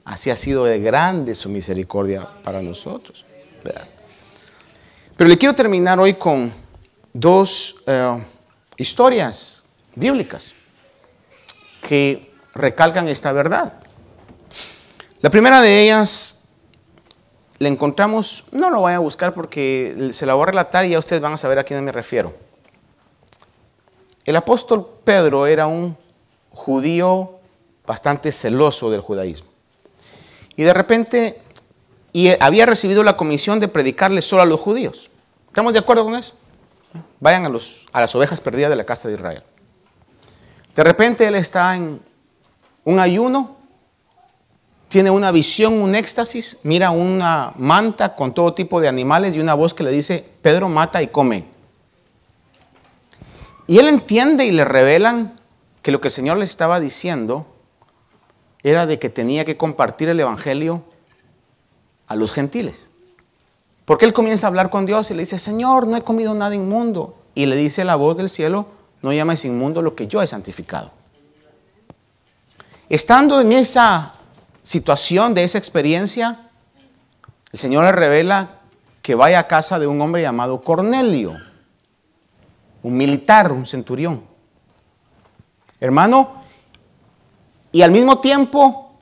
Así 0.05 0.29
ha 0.29 0.35
sido 0.35 0.65
de 0.65 0.79
grande 0.79 1.33
su 1.33 1.49
misericordia 1.49 2.27
para 2.43 2.61
nosotros. 2.61 3.25
Pero 5.17 5.27
le 5.27 5.37
quiero 5.37 5.55
terminar 5.55 5.99
hoy 5.99 6.13
con 6.13 6.53
dos 7.11 7.77
eh, 7.87 8.23
historias 8.77 9.65
bíblicas 9.95 10.53
que 11.81 12.31
recalcan 12.53 13.07
esta 13.07 13.31
verdad. 13.31 13.73
La 15.21 15.31
primera 15.31 15.59
de 15.61 15.83
ellas 15.83 16.49
la 17.57 17.69
encontramos, 17.69 18.43
no 18.51 18.69
lo 18.69 18.81
voy 18.81 18.93
a 18.93 18.99
buscar 18.99 19.33
porque 19.33 20.09
se 20.11 20.27
la 20.27 20.35
voy 20.35 20.43
a 20.43 20.47
relatar 20.47 20.85
y 20.85 20.89
ya 20.89 20.99
ustedes 20.99 21.21
van 21.21 21.33
a 21.33 21.37
saber 21.37 21.57
a 21.57 21.63
quién 21.63 21.83
me 21.83 21.91
refiero. 21.91 22.31
El 24.23 24.35
apóstol 24.35 24.87
Pedro 25.03 25.47
era 25.47 25.65
un 25.65 25.97
judío 26.51 27.39
bastante 27.87 28.31
celoso 28.31 28.91
del 28.91 29.01
judaísmo. 29.01 29.54
Y 30.55 30.63
de 30.63 30.73
repente 30.73 31.41
y 32.15 32.29
había 32.39 32.65
recibido 32.65 33.03
la 33.03 33.17
comisión 33.17 33.59
de 33.59 33.67
predicarle 33.67 34.21
solo 34.21 34.41
a 34.41 34.45
los 34.45 34.61
judíos. 34.61 35.09
¿Estamos 35.47 35.73
de 35.73 35.79
acuerdo 35.79 36.05
con 36.05 36.15
eso? 36.15 36.33
Vayan 37.19 37.45
a, 37.45 37.49
los, 37.49 37.85
a 37.91 37.99
las 37.99 38.15
ovejas 38.15 38.39
perdidas 38.39 38.69
de 38.69 38.77
la 38.77 38.85
casa 38.85 39.09
de 39.09 39.15
Israel. 39.15 39.43
De 40.73 40.81
repente 40.85 41.27
él 41.27 41.35
está 41.35 41.75
en 41.75 41.99
un 42.85 42.99
ayuno, 42.99 43.57
tiene 44.87 45.11
una 45.11 45.29
visión, 45.31 45.73
un 45.73 45.93
éxtasis, 45.93 46.59
mira 46.63 46.91
una 46.91 47.51
manta 47.57 48.15
con 48.15 48.33
todo 48.33 48.53
tipo 48.53 48.79
de 48.79 48.87
animales 48.87 49.35
y 49.35 49.41
una 49.41 49.53
voz 49.53 49.73
que 49.73 49.83
le 49.83 49.91
dice, 49.91 50.23
Pedro 50.41 50.69
mata 50.69 51.03
y 51.03 51.07
come. 51.07 51.43
Y 53.67 53.79
él 53.79 53.89
entiende 53.89 54.45
y 54.45 54.51
le 54.51 54.63
revelan 54.63 55.33
que 55.81 55.91
lo 55.91 55.99
que 55.99 56.07
el 56.07 56.13
Señor 56.13 56.37
le 56.37 56.45
estaba 56.45 56.79
diciendo 56.79 57.45
era 58.65 58.87
de 58.87 58.97
que 58.97 59.11
tenía 59.11 59.45
que 59.45 59.57
compartir 59.57 60.09
el 60.09 60.19
Evangelio 60.19 60.83
a 62.07 62.15
los 62.15 62.31
gentiles. 62.31 62.89
Porque 63.85 64.05
él 64.05 64.13
comienza 64.13 64.47
a 64.47 64.49
hablar 64.49 64.71
con 64.71 64.87
Dios 64.87 65.11
y 65.11 65.13
le 65.13 65.21
dice, 65.21 65.37
Señor, 65.37 65.85
no 65.85 65.95
he 65.95 66.01
comido 66.01 66.33
nada 66.33 66.55
inmundo. 66.55 67.15
Y 67.35 67.45
le 67.45 67.55
dice 67.55 67.85
la 67.85 67.95
voz 67.95 68.17
del 68.17 68.27
cielo, 68.27 68.65
no 69.03 69.13
llames 69.13 69.45
inmundo 69.45 69.83
lo 69.83 69.93
que 69.93 70.07
yo 70.07 70.19
he 70.19 70.25
santificado. 70.25 70.91
Estando 72.89 73.39
en 73.39 73.51
esa 73.51 74.15
situación, 74.63 75.35
de 75.35 75.43
esa 75.43 75.59
experiencia, 75.59 76.49
el 77.51 77.59
Señor 77.59 77.83
le 77.83 77.91
revela 77.91 78.61
que 79.03 79.13
vaya 79.13 79.37
a 79.37 79.47
casa 79.47 79.77
de 79.77 79.85
un 79.85 80.01
hombre 80.01 80.23
llamado 80.23 80.61
Cornelio, 80.61 81.37
un 82.81 82.97
militar, 82.97 83.51
un 83.51 83.67
centurión. 83.67 84.23
Hermano, 85.79 86.44
y 87.75 87.81
al 87.81 87.91
mismo 87.91 88.19
tiempo 88.19 88.93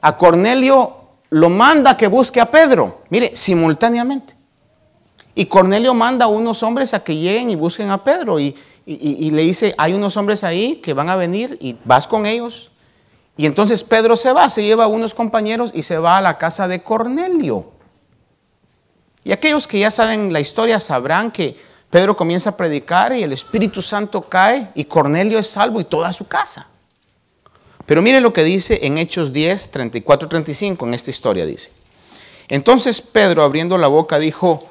a 0.00 0.16
Cornelio 0.16 1.02
lo 1.28 1.50
manda 1.50 1.98
que 1.98 2.06
busque 2.06 2.40
a 2.40 2.50
Pedro. 2.50 3.02
Mire, 3.10 3.36
simultáneamente. 3.36 4.34
Y 5.34 5.44
Cornelio 5.44 5.92
manda 5.92 6.24
a 6.24 6.28
unos 6.28 6.62
hombres 6.62 6.94
a 6.94 7.04
que 7.04 7.14
lleguen 7.14 7.50
y 7.50 7.56
busquen 7.56 7.90
a 7.90 8.02
Pedro. 8.02 8.40
Y, 8.40 8.54
le 8.86 9.42
dice, 9.42 9.74
hay 9.76 9.92
unos 9.92 10.16
hombres 10.16 10.44
ahí 10.44 10.76
que 10.76 10.94
van 10.94 11.10
a 11.10 11.16
venir 11.16 11.58
y 11.60 11.76
vas 11.84 12.06
con 12.06 12.24
ellos. 12.24 12.70
Y 13.36 13.44
entonces 13.44 13.84
Pedro 13.84 14.16
se 14.16 14.32
va, 14.32 14.48
se 14.48 14.62
lleva 14.62 14.84
a 14.84 14.88
unos 14.88 15.12
compañeros 15.12 15.70
y 15.74 15.82
se 15.82 15.98
va 15.98 16.16
a 16.16 16.22
la 16.22 16.38
casa 16.38 16.68
de 16.68 16.82
Cornelio. 16.82 17.70
Y 19.24 19.32
aquellos 19.32 19.68
que 19.68 19.80
ya 19.80 19.90
saben 19.90 20.32
la 20.32 20.40
historia 20.40 20.80
sabrán 20.80 21.30
que 21.30 21.54
Pedro 21.90 22.16
comienza 22.16 22.48
a 22.48 22.56
predicar 22.56 23.12
y 23.12 23.22
el 23.22 23.34
Espíritu 23.34 23.82
Santo 23.82 24.22
cae 24.22 24.70
y 24.74 24.86
Cornelio 24.86 25.38
es 25.38 25.48
salvo 25.48 25.82
y 25.82 25.84
toda 25.84 26.14
su 26.14 26.26
casa. 26.26 26.66
Pero 27.88 28.02
mire 28.02 28.20
lo 28.20 28.34
que 28.34 28.44
dice 28.44 28.80
en 28.82 28.98
Hechos 28.98 29.32
10, 29.32 29.70
34, 29.70 30.28
35, 30.28 30.86
en 30.86 30.92
esta 30.92 31.10
historia 31.10 31.46
dice. 31.46 31.72
Entonces 32.50 33.00
Pedro 33.00 33.42
abriendo 33.42 33.78
la 33.78 33.88
boca 33.88 34.18
dijo, 34.18 34.68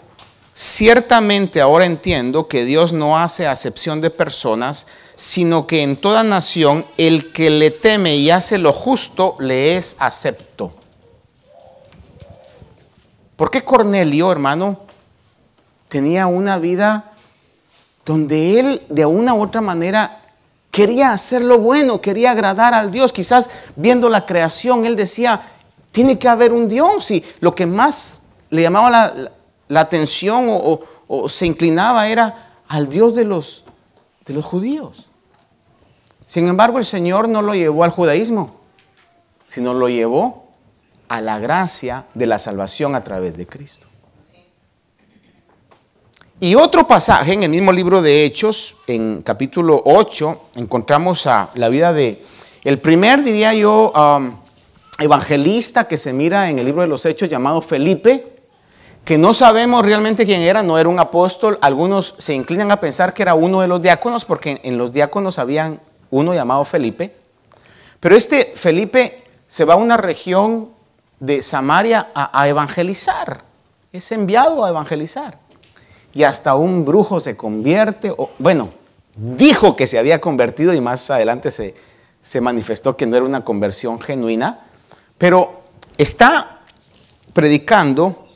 ciertamente 0.54 1.60
ahora 1.60 1.88
entiendo 1.88 2.48
que 2.48 2.64
Dios 2.64 2.94
no 2.94 3.18
hace 3.18 3.48
acepción 3.48 4.02
de 4.02 4.12
personas, 4.12 4.86
sino 5.16 5.66
que 5.66 5.82
en 5.82 5.98
toda 5.98 6.22
nación 6.22 6.86
el 6.96 7.34
que 7.34 7.50
le 7.50 7.72
teme 7.72 8.16
y 8.18 8.30
hace 8.30 8.60
lo 8.60 8.72
justo 8.72 9.36
le 9.40 9.78
es 9.78 9.96
acepto. 9.98 10.76
¿Por 13.36 13.50
qué 13.50 13.64
Cornelio, 13.64 14.32
hermano, 14.32 14.82
tenía 15.90 16.28
una 16.28 16.60
vida 16.60 17.14
donde 18.06 18.60
él 18.60 18.84
de 18.90 19.08
una 19.08 19.34
u 19.34 19.42
otra 19.42 19.62
manera 19.62 20.17
quería 20.78 21.12
hacer 21.12 21.42
lo 21.42 21.58
bueno, 21.58 22.02
quería 22.02 22.30
agradar 22.30 22.76
al 22.76 22.92
Dios. 22.92 23.12
Quizás 23.12 23.50
viendo 23.76 24.10
la 24.10 24.28
creación, 24.28 24.86
él 24.86 24.96
decía, 24.96 25.42
tiene 25.92 26.20
que 26.20 26.30
haber 26.30 26.54
un 26.54 26.70
Dios. 26.70 27.10
Y 27.10 27.26
lo 27.40 27.56
que 27.56 27.66
más 27.66 28.28
le 28.52 28.62
llamaba 28.62 29.32
la, 29.70 29.82
atención 29.82 30.46
o, 30.50 31.30
se 31.30 31.48
inclinaba 31.48 32.08
era 32.08 32.62
al 32.68 32.90
Dios 32.90 33.16
de 33.16 33.26
los, 33.26 33.64
de 34.28 34.36
los 34.36 34.46
judíos. 34.46 35.10
Sin 36.28 36.48
embargo, 36.48 36.78
el 36.78 36.86
Señor 36.86 37.28
no 37.28 37.42
lo 37.42 37.56
llevó 37.56 37.84
al 37.84 37.90
judaísmo, 37.90 38.60
sino 39.48 39.74
lo 39.74 39.90
llevó 39.90 40.46
a 41.08 41.22
la 41.22 41.40
gracia 41.40 42.06
de 42.14 42.28
la 42.28 42.38
salvación 42.38 42.94
a 42.94 43.04
través 43.04 43.36
de 43.36 43.48
Cristo. 43.48 43.88
Y 46.40 46.54
otro 46.54 46.88
pasaje 46.88 47.34
en 47.34 47.42
el 47.42 47.50
mismo 47.50 47.72
libro 47.72 48.00
de 48.04 48.24
Hechos, 48.24 48.76
en 48.86 49.24
capítulo 49.24 49.82
8, 49.84 50.42
encontramos 50.58 51.26
a 51.26 51.50
la 51.56 51.68
vida 51.68 51.94
de 51.94 52.22
el 52.64 52.78
primer, 52.78 53.24
diría 53.24 53.56
yo, 53.56 53.92
evangelista 55.00 55.88
que 55.88 55.98
se 55.98 56.14
mira 56.14 56.48
en 56.52 56.60
el 56.60 56.66
libro 56.66 56.84
de 56.84 56.88
los 56.88 57.04
Hechos 57.08 57.28
llamado 57.28 57.60
Felipe, 57.60 58.38
que 59.04 59.18
no 59.18 59.34
sabemos 59.34 59.84
realmente 59.84 60.28
quién 60.28 60.42
era, 60.42 60.62
no 60.62 60.78
era 60.78 60.88
un 60.88 61.00
apóstol. 61.00 61.58
Algunos 61.60 62.14
se 62.20 62.36
inclinan 62.36 62.70
a 62.70 62.80
pensar 62.80 63.16
que 63.16 63.24
era 63.24 63.34
uno 63.34 63.62
de 63.62 63.68
los 63.68 63.82
diáconos, 63.82 64.24
porque 64.24 64.62
en 64.64 64.78
los 64.78 64.92
diáconos 64.92 65.40
habían 65.40 65.80
uno 66.12 66.36
llamado 66.36 66.64
Felipe. 66.66 67.16
Pero 68.00 68.16
este 68.16 68.54
Felipe 68.56 69.24
se 69.48 69.66
va 69.66 69.74
a 69.74 69.78
una 69.78 69.98
región 69.98 70.70
de 71.20 71.42
Samaria 71.42 72.10
a, 72.14 72.48
evangelizar. 72.48 73.42
Es 73.92 74.12
enviado 74.12 74.64
a 74.64 74.70
evangelizar. 74.70 75.47
Y 76.18 76.24
hasta 76.24 76.56
un 76.56 76.84
brujo 76.84 77.20
se 77.20 77.38
convierte, 77.38 78.10
o, 78.10 78.32
bueno, 78.40 78.70
dijo 79.16 79.76
que 79.76 79.86
se 79.86 80.00
había 80.00 80.20
convertido 80.20 80.74
y 80.74 80.82
más 80.82 81.12
adelante 81.12 81.52
se, 81.52 81.76
se 82.24 82.42
manifestó 82.42 82.98
que 82.98 83.06
no 83.06 83.16
era 83.16 83.24
una 83.24 83.44
conversión 83.46 84.02
genuina, 84.02 84.62
pero 85.20 85.62
está 85.96 86.62
predicando 87.34 88.30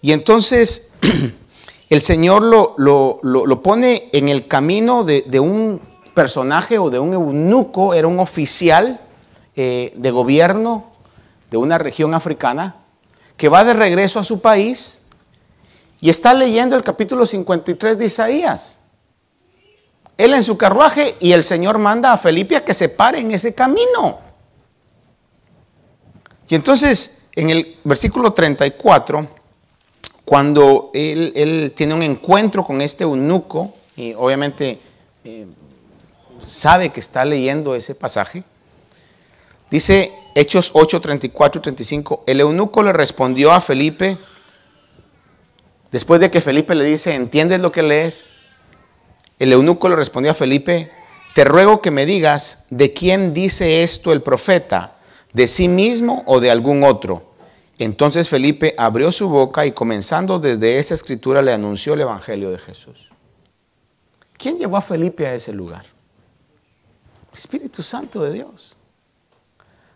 y 0.00 0.12
entonces 0.12 0.96
el 1.90 2.00
Señor 2.00 2.44
lo, 2.44 2.74
lo, 2.78 3.62
pone 3.62 4.08
en 4.14 4.30
el 4.30 4.46
camino 4.48 5.04
de, 5.04 5.38
un 5.38 5.82
personaje 6.14 6.78
o 6.78 6.88
de 6.88 6.98
un 6.98 7.12
eunuco, 7.12 7.92
era 7.92 8.08
un 8.08 8.20
oficial 8.20 9.00
eh, 9.54 9.92
de 9.94 10.10
gobierno 10.10 10.86
de 11.50 11.58
una 11.58 11.76
región 11.76 12.14
africana, 12.14 12.76
que 13.36 13.50
va 13.50 13.64
de 13.64 13.74
regreso 13.74 14.18
a 14.18 14.24
su 14.24 14.40
país 14.40 15.07
y 16.00 16.10
está 16.10 16.34
leyendo 16.34 16.76
el 16.76 16.82
capítulo 16.82 17.26
53 17.26 17.98
de 17.98 18.06
Isaías. 18.06 18.82
Él 20.16 20.34
en 20.34 20.42
su 20.42 20.56
carruaje 20.56 21.16
y 21.20 21.32
el 21.32 21.44
Señor 21.44 21.78
manda 21.78 22.12
a 22.12 22.16
Felipe 22.16 22.56
a 22.56 22.64
que 22.64 22.74
se 22.74 22.88
pare 22.88 23.20
en 23.20 23.32
ese 23.32 23.54
camino. 23.54 24.18
Y 26.48 26.54
entonces 26.54 27.18
en 27.38 27.50
el 27.50 27.76
versículo 27.84 28.32
34, 28.32 29.28
cuando 30.24 30.90
él, 30.92 31.72
tiene 31.76 31.94
un 31.94 32.02
encuentro 32.02 32.64
con 32.64 32.80
este 32.80 33.04
eunuco, 33.04 33.74
y 33.96 34.12
obviamente 34.14 34.80
eh, 35.24 35.46
sabe 36.44 36.90
que 36.90 36.98
está 36.98 37.24
leyendo 37.24 37.76
ese 37.76 37.94
pasaje, 37.94 38.42
dice 39.70 40.10
Hechos 40.34 40.70
8, 40.74 41.00
34 41.00 41.60
y 41.60 41.62
35, 41.62 42.24
el 42.26 42.40
eunuco 42.40 42.82
le 42.82 42.92
respondió 42.92 43.52
a 43.52 43.60
Felipe, 43.60 44.16
después 45.90 46.20
de 46.20 46.30
que 46.30 46.40
Felipe 46.40 46.74
le 46.74 46.84
dice, 46.84 47.14
¿entiendes 47.14 47.60
lo 47.60 47.72
que 47.72 47.82
lees? 47.82 48.26
El 49.38 49.52
eunuco 49.52 49.88
le 49.88 49.96
respondió 49.96 50.32
a 50.32 50.34
Felipe, 50.34 50.90
te 51.34 51.44
ruego 51.44 51.80
que 51.80 51.90
me 51.90 52.06
digas 52.06 52.66
de 52.70 52.92
quién 52.92 53.32
dice 53.32 53.82
esto 53.82 54.12
el 54.12 54.22
profeta, 54.22 54.96
de 55.32 55.46
sí 55.46 55.68
mismo 55.68 56.24
o 56.26 56.40
de 56.40 56.50
algún 56.50 56.82
otro. 56.82 57.34
Entonces 57.78 58.28
Felipe 58.28 58.74
abrió 58.76 59.12
su 59.12 59.28
boca 59.28 59.64
y 59.64 59.72
comenzando 59.72 60.40
desde 60.40 60.78
esa 60.78 60.94
escritura 60.94 61.42
le 61.42 61.52
anunció 61.52 61.94
el 61.94 62.00
Evangelio 62.00 62.50
de 62.50 62.58
Jesús. 62.58 63.08
¿Quién 64.36 64.58
llevó 64.58 64.76
a 64.76 64.80
Felipe 64.80 65.26
a 65.26 65.34
ese 65.34 65.52
lugar? 65.52 65.84
Espíritu 67.32 67.82
Santo 67.82 68.22
de 68.22 68.32
Dios. 68.32 68.76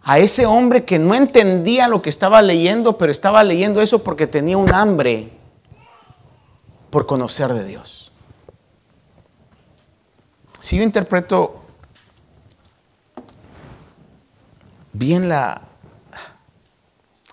A 0.05 0.21
ese 0.21 0.47
hombre 0.47 0.85
que 0.85 0.99
no 0.99 1.15
entendía 1.15 1.89
lo 1.89 2.03
que 2.03 2.11
estaba 2.11 2.41
leyendo, 2.41 2.97
pero 2.97 3.11
estaba 3.11 3.43
leyendo 3.43 3.81
eso 3.81 4.03
porque 4.03 4.29
tenía 4.29 4.57
un 4.57 4.73
hambre 4.73 5.31
por 6.93 7.07
conocer 7.07 7.55
de 7.55 7.65
Dios. 7.65 8.13
Si 10.61 10.77
yo 10.77 10.83
interpreto 10.83 11.63
bien 14.93 15.31
la, 15.31 15.63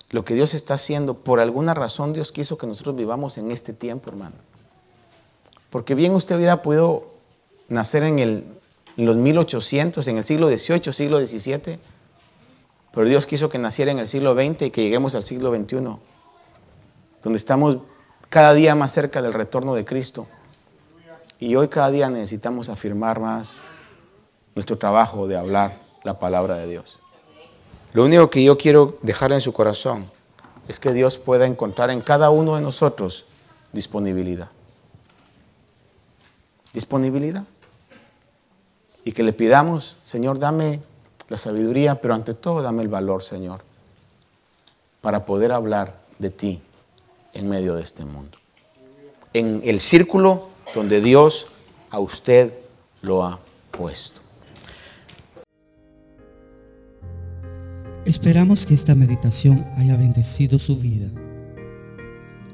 lo 0.08 0.24
que 0.24 0.34
Dios 0.34 0.54
está 0.54 0.74
haciendo, 0.74 1.12
por 1.12 1.40
alguna 1.40 1.74
razón 1.74 2.14
Dios 2.14 2.32
quiso 2.32 2.56
que 2.56 2.66
nosotros 2.66 2.96
vivamos 2.96 3.36
en 3.36 3.50
este 3.50 3.74
tiempo, 3.74 4.08
hermano. 4.08 4.34
Porque 5.68 5.94
bien 5.94 6.14
usted 6.14 6.36
hubiera 6.36 6.62
podido 6.62 7.10
nacer 7.68 8.02
en, 8.02 8.18
el, 8.18 8.44
los 8.96 9.14
1800, 9.14 10.08
en 10.08 10.16
el 10.16 10.24
siglo 10.24 10.48
XVIII, 10.48 10.90
siglo 10.90 11.24
XVII, 11.24 11.78
pero 12.94 13.06
Dios 13.06 13.26
quiso 13.26 13.50
que 13.50 13.58
naciera 13.58 13.92
en 13.92 13.98
el 13.98 14.08
siglo 14.08 14.32
XX 14.32 14.62
y 14.62 14.70
que 14.70 14.82
lleguemos 14.82 15.14
al 15.14 15.22
siglo 15.22 15.54
XXI, 15.54 15.76
donde 17.22 17.36
estamos 17.36 17.76
cada 18.30 18.54
día 18.54 18.76
más 18.76 18.92
cerca 18.92 19.20
del 19.20 19.34
retorno 19.34 19.74
de 19.74 19.84
Cristo. 19.84 20.26
Y 21.40 21.56
hoy 21.56 21.68
cada 21.68 21.90
día 21.90 22.08
necesitamos 22.08 22.68
afirmar 22.68 23.18
más 23.18 23.60
nuestro 24.54 24.78
trabajo 24.78 25.26
de 25.26 25.36
hablar 25.36 25.76
la 26.04 26.18
palabra 26.18 26.56
de 26.56 26.68
Dios. 26.68 27.00
Lo 27.92 28.04
único 28.04 28.30
que 28.30 28.44
yo 28.44 28.56
quiero 28.56 28.98
dejar 29.02 29.32
en 29.32 29.40
su 29.40 29.52
corazón 29.52 30.08
es 30.68 30.78
que 30.78 30.92
Dios 30.92 31.18
pueda 31.18 31.44
encontrar 31.44 31.90
en 31.90 32.00
cada 32.00 32.30
uno 32.30 32.54
de 32.54 32.62
nosotros 32.62 33.24
disponibilidad. 33.72 34.48
Disponibilidad. 36.72 37.44
Y 39.04 39.10
que 39.10 39.24
le 39.24 39.32
pidamos, 39.32 39.96
Señor, 40.04 40.38
dame 40.38 40.80
la 41.28 41.38
sabiduría, 41.38 42.00
pero 42.00 42.14
ante 42.14 42.34
todo 42.34 42.62
dame 42.62 42.82
el 42.82 42.88
valor, 42.88 43.24
Señor, 43.24 43.62
para 45.00 45.24
poder 45.24 45.50
hablar 45.50 45.98
de 46.18 46.30
ti 46.30 46.62
en 47.34 47.48
medio 47.48 47.74
de 47.74 47.82
este 47.82 48.04
mundo. 48.04 48.38
En 49.32 49.60
el 49.64 49.80
círculo 49.80 50.48
donde 50.74 51.00
Dios 51.00 51.46
a 51.90 51.98
usted 51.98 52.52
lo 53.02 53.24
ha 53.24 53.40
puesto. 53.70 54.20
Esperamos 58.04 58.66
que 58.66 58.74
esta 58.74 58.94
meditación 58.94 59.64
haya 59.76 59.96
bendecido 59.96 60.58
su 60.58 60.76
vida. 60.76 61.08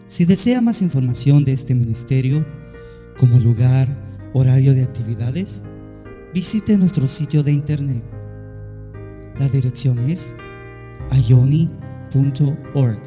Si 0.06 0.24
desea 0.24 0.60
más 0.60 0.82
información 0.82 1.44
de 1.44 1.52
este 1.52 1.74
ministerio, 1.74 2.44
como 3.18 3.38
lugar, 3.38 3.88
horario 4.34 4.74
de 4.74 4.84
actividades, 4.84 5.62
visite 6.34 6.76
nuestro 6.76 7.08
sitio 7.08 7.42
de 7.42 7.52
internet. 7.52 8.04
La 9.38 9.48
dirección 9.48 9.98
es 10.10 10.34
ayoni.org. 11.10 13.02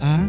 A 0.00 0.28